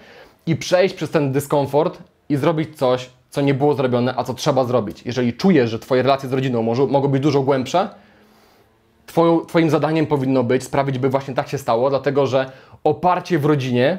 i 0.46 0.56
przejść 0.56 0.94
przez 0.94 1.10
ten 1.10 1.32
dyskomfort 1.32 1.98
i 2.28 2.36
zrobić 2.36 2.78
coś, 2.78 3.10
co 3.30 3.40
nie 3.40 3.54
było 3.54 3.74
zrobione, 3.74 4.14
a 4.16 4.24
co 4.24 4.34
trzeba 4.34 4.64
zrobić. 4.64 5.02
Jeżeli 5.06 5.32
czujesz, 5.32 5.70
że 5.70 5.78
Twoje 5.78 6.02
relacje 6.02 6.28
z 6.28 6.32
rodziną 6.32 6.62
może, 6.62 6.86
mogą 6.86 7.08
być 7.08 7.22
dużo 7.22 7.42
głębsze, 7.42 7.88
twoją, 9.06 9.40
Twoim 9.40 9.70
zadaniem 9.70 10.06
powinno 10.06 10.44
być 10.44 10.64
sprawić, 10.64 10.98
by 10.98 11.08
właśnie 11.08 11.34
tak 11.34 11.48
się 11.48 11.58
stało, 11.58 11.90
dlatego 11.90 12.26
że 12.26 12.50
oparcie 12.84 13.38
w 13.38 13.44
rodzinie 13.44 13.98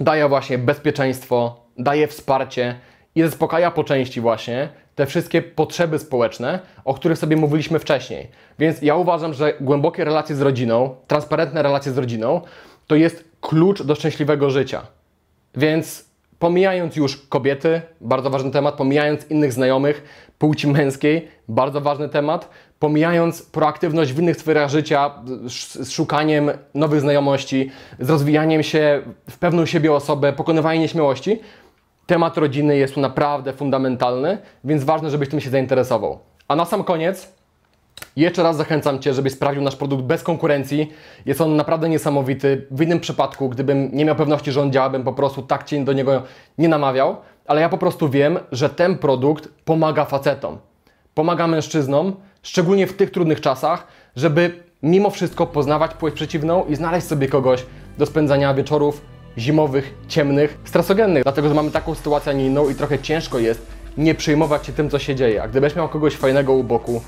daje 0.00 0.28
właśnie 0.28 0.58
bezpieczeństwo, 0.58 1.60
daje 1.78 2.08
wsparcie 2.08 2.80
i 3.16 3.22
zaspokaja 3.22 3.70
po 3.70 3.84
części 3.84 4.20
właśnie 4.20 4.68
te 4.94 5.06
wszystkie 5.06 5.42
potrzeby 5.42 5.98
społeczne, 5.98 6.60
o 6.84 6.94
których 6.94 7.18
sobie 7.18 7.36
mówiliśmy 7.36 7.78
wcześniej. 7.78 8.28
Więc 8.58 8.82
ja 8.82 8.96
uważam, 8.96 9.34
że 9.34 9.54
głębokie 9.60 10.04
relacje 10.04 10.36
z 10.36 10.40
rodziną, 10.40 10.96
transparentne 11.06 11.62
relacje 11.62 11.92
z 11.92 11.98
rodziną, 11.98 12.40
to 12.86 12.94
jest 12.94 13.24
klucz 13.40 13.82
do 13.82 13.94
szczęśliwego 13.94 14.50
życia. 14.50 14.86
Więc 15.54 16.04
pomijając 16.38 16.96
już 16.96 17.16
kobiety, 17.16 17.80
bardzo 18.00 18.30
ważny 18.30 18.50
temat, 18.50 18.74
pomijając 18.74 19.30
innych 19.30 19.52
znajomych 19.52 20.02
płci 20.38 20.66
męskiej, 20.66 21.28
bardzo 21.48 21.80
ważny 21.80 22.08
temat, 22.08 22.48
pomijając 22.78 23.42
proaktywność 23.42 24.12
w 24.12 24.20
innych 24.20 24.36
sferach 24.36 24.70
życia, 24.70 25.10
z 25.46 25.90
szukaniem 25.90 26.50
nowych 26.74 27.00
znajomości, 27.00 27.70
z 28.00 28.10
rozwijaniem 28.10 28.62
się 28.62 29.02
w 29.30 29.38
pewną 29.38 29.66
siebie 29.66 29.92
osobę, 29.92 30.32
pokonywanie 30.32 30.80
nieśmiałości, 30.80 31.40
Temat 32.06 32.38
rodziny 32.38 32.76
jest 32.76 32.94
tu 32.94 33.00
naprawdę 33.00 33.52
fundamentalny, 33.52 34.38
więc 34.64 34.84
ważne, 34.84 35.10
żebyś 35.10 35.28
tym 35.28 35.40
się 35.40 35.50
zainteresował. 35.50 36.18
A 36.48 36.56
na 36.56 36.64
sam 36.64 36.84
koniec 36.84 37.32
jeszcze 38.16 38.42
raz 38.42 38.56
zachęcam 38.56 38.98
Cię, 38.98 39.14
żebyś 39.14 39.32
sprawdził 39.32 39.62
nasz 39.62 39.76
produkt 39.76 40.04
bez 40.04 40.22
konkurencji. 40.22 40.92
Jest 41.26 41.40
on 41.40 41.56
naprawdę 41.56 41.88
niesamowity. 41.88 42.66
W 42.70 42.82
innym 42.82 43.00
przypadku, 43.00 43.48
gdybym 43.48 43.90
nie 43.92 44.04
miał 44.04 44.16
pewności, 44.16 44.52
że 44.52 44.62
on 44.62 44.72
działa, 44.72 44.90
bym 44.90 45.04
po 45.04 45.12
prostu 45.12 45.42
tak 45.42 45.64
Cię 45.64 45.84
do 45.84 45.92
niego 45.92 46.22
nie 46.58 46.68
namawiał. 46.68 47.16
Ale 47.46 47.60
ja 47.60 47.68
po 47.68 47.78
prostu 47.78 48.08
wiem, 48.08 48.38
że 48.52 48.70
ten 48.70 48.98
produkt 48.98 49.48
pomaga 49.64 50.04
facetom. 50.04 50.58
Pomaga 51.14 51.46
mężczyznom, 51.46 52.16
szczególnie 52.42 52.86
w 52.86 52.96
tych 52.96 53.10
trudnych 53.10 53.40
czasach, 53.40 53.86
żeby 54.16 54.62
mimo 54.82 55.10
wszystko 55.10 55.46
poznawać 55.46 55.94
płeć 55.94 56.14
przeciwną 56.14 56.64
i 56.64 56.74
znaleźć 56.74 57.06
sobie 57.06 57.28
kogoś 57.28 57.66
do 57.98 58.06
spędzania 58.06 58.54
wieczorów 58.54 59.15
zimowych, 59.38 59.94
ciemnych, 60.08 60.58
stresogennych. 60.64 61.22
Dlatego, 61.22 61.48
że 61.48 61.54
mamy 61.54 61.70
taką 61.70 61.94
sytuację, 61.94 62.32
a 62.32 62.34
nie 62.34 62.46
inną 62.46 62.68
i 62.68 62.74
trochę 62.74 62.98
ciężko 62.98 63.38
jest 63.38 63.66
nie 63.98 64.14
przejmować 64.14 64.66
się 64.66 64.72
tym, 64.72 64.90
co 64.90 64.98
się 64.98 65.14
dzieje. 65.14 65.42
A 65.42 65.48
gdybyś 65.48 65.76
miał 65.76 65.88
kogoś 65.88 66.16
fajnego 66.16 66.52
u 66.52 66.64
boku, 66.64 67.00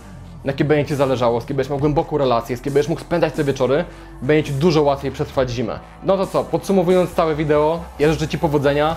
na 0.45 0.53
kim 0.53 0.67
będzie 0.67 0.89
Ci 0.89 0.95
zależało, 0.95 1.41
z 1.41 1.47
kim 1.47 1.57
będziesz 1.57 1.71
miał 1.71 1.79
głęboką 1.79 2.19
relację, 2.19 2.57
z 2.57 2.61
kim 2.61 2.73
będziesz 2.73 2.89
mógł 2.89 3.01
spędzać 3.01 3.35
te 3.35 3.45
wieczory, 3.45 3.85
będzie 4.23 4.53
Ci 4.53 4.59
dużo 4.59 4.83
łatwiej 4.83 5.11
przetrwać 5.11 5.51
zimę. 5.51 5.79
No 6.03 6.17
to 6.17 6.27
co, 6.27 6.45
podsumowując 6.45 7.15
całe 7.15 7.35
wideo, 7.35 7.81
ja 7.99 8.13
życzę 8.13 8.29
Ci 8.29 8.39
powodzenia 8.39 8.97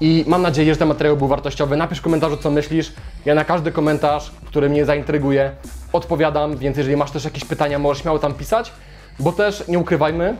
i 0.00 0.24
mam 0.26 0.42
nadzieję, 0.42 0.74
że 0.74 0.78
ten 0.78 0.88
materiał 0.88 1.16
był 1.16 1.28
wartościowy. 1.28 1.76
Napisz 1.76 1.98
w 1.98 2.02
komentarzu, 2.02 2.36
co 2.36 2.50
myślisz. 2.50 2.92
Ja 3.24 3.34
na 3.34 3.44
każdy 3.44 3.72
komentarz, 3.72 4.30
który 4.46 4.68
mnie 4.68 4.84
zaintryguje, 4.84 5.50
odpowiadam, 5.92 6.56
więc 6.56 6.76
jeżeli 6.76 6.96
masz 6.96 7.10
też 7.10 7.24
jakieś 7.24 7.44
pytania, 7.44 7.78
możesz 7.78 8.02
śmiało 8.02 8.18
tam 8.18 8.34
pisać, 8.34 8.72
bo 9.18 9.32
też 9.32 9.68
nie 9.68 9.78
ukrywajmy, 9.78 10.36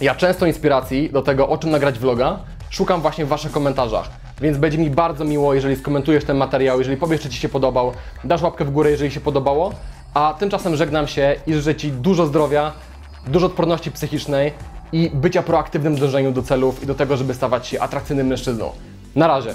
ja 0.00 0.14
często 0.14 0.46
inspiracji 0.46 1.10
do 1.10 1.22
tego, 1.22 1.48
o 1.48 1.58
czym 1.58 1.70
nagrać 1.70 1.98
vloga, 1.98 2.38
szukam 2.70 3.00
właśnie 3.00 3.24
w 3.24 3.28
Waszych 3.28 3.52
komentarzach. 3.52 4.10
Więc 4.40 4.58
będzie 4.58 4.78
mi 4.78 4.90
bardzo 4.90 5.24
miło, 5.24 5.54
jeżeli 5.54 5.76
skomentujesz 5.76 6.24
ten 6.24 6.36
materiał, 6.36 6.78
jeżeli 6.78 6.96
powiesz, 6.96 7.20
czy 7.20 7.30
Ci 7.30 7.38
się 7.38 7.48
podobał, 7.48 7.92
dasz 8.24 8.42
łapkę 8.42 8.64
w 8.64 8.70
górę, 8.70 8.90
jeżeli 8.90 9.10
się 9.10 9.20
podobało. 9.20 9.72
A 10.14 10.34
tymczasem 10.38 10.76
żegnam 10.76 11.06
się 11.06 11.36
i 11.46 11.54
życzę 11.54 11.74
Ci 11.74 11.92
dużo 11.92 12.26
zdrowia, 12.26 12.72
dużo 13.26 13.46
odporności 13.46 13.90
psychicznej 13.90 14.52
i 14.92 15.10
bycia 15.14 15.42
proaktywnym 15.42 15.96
w 15.96 16.00
dążeniu 16.00 16.32
do 16.32 16.42
celów 16.42 16.82
i 16.82 16.86
do 16.86 16.94
tego, 16.94 17.16
żeby 17.16 17.34
stawać 17.34 17.66
się 17.66 17.80
atrakcyjnym 17.80 18.26
mężczyzną. 18.26 18.72
Na 19.16 19.26
razie. 19.26 19.54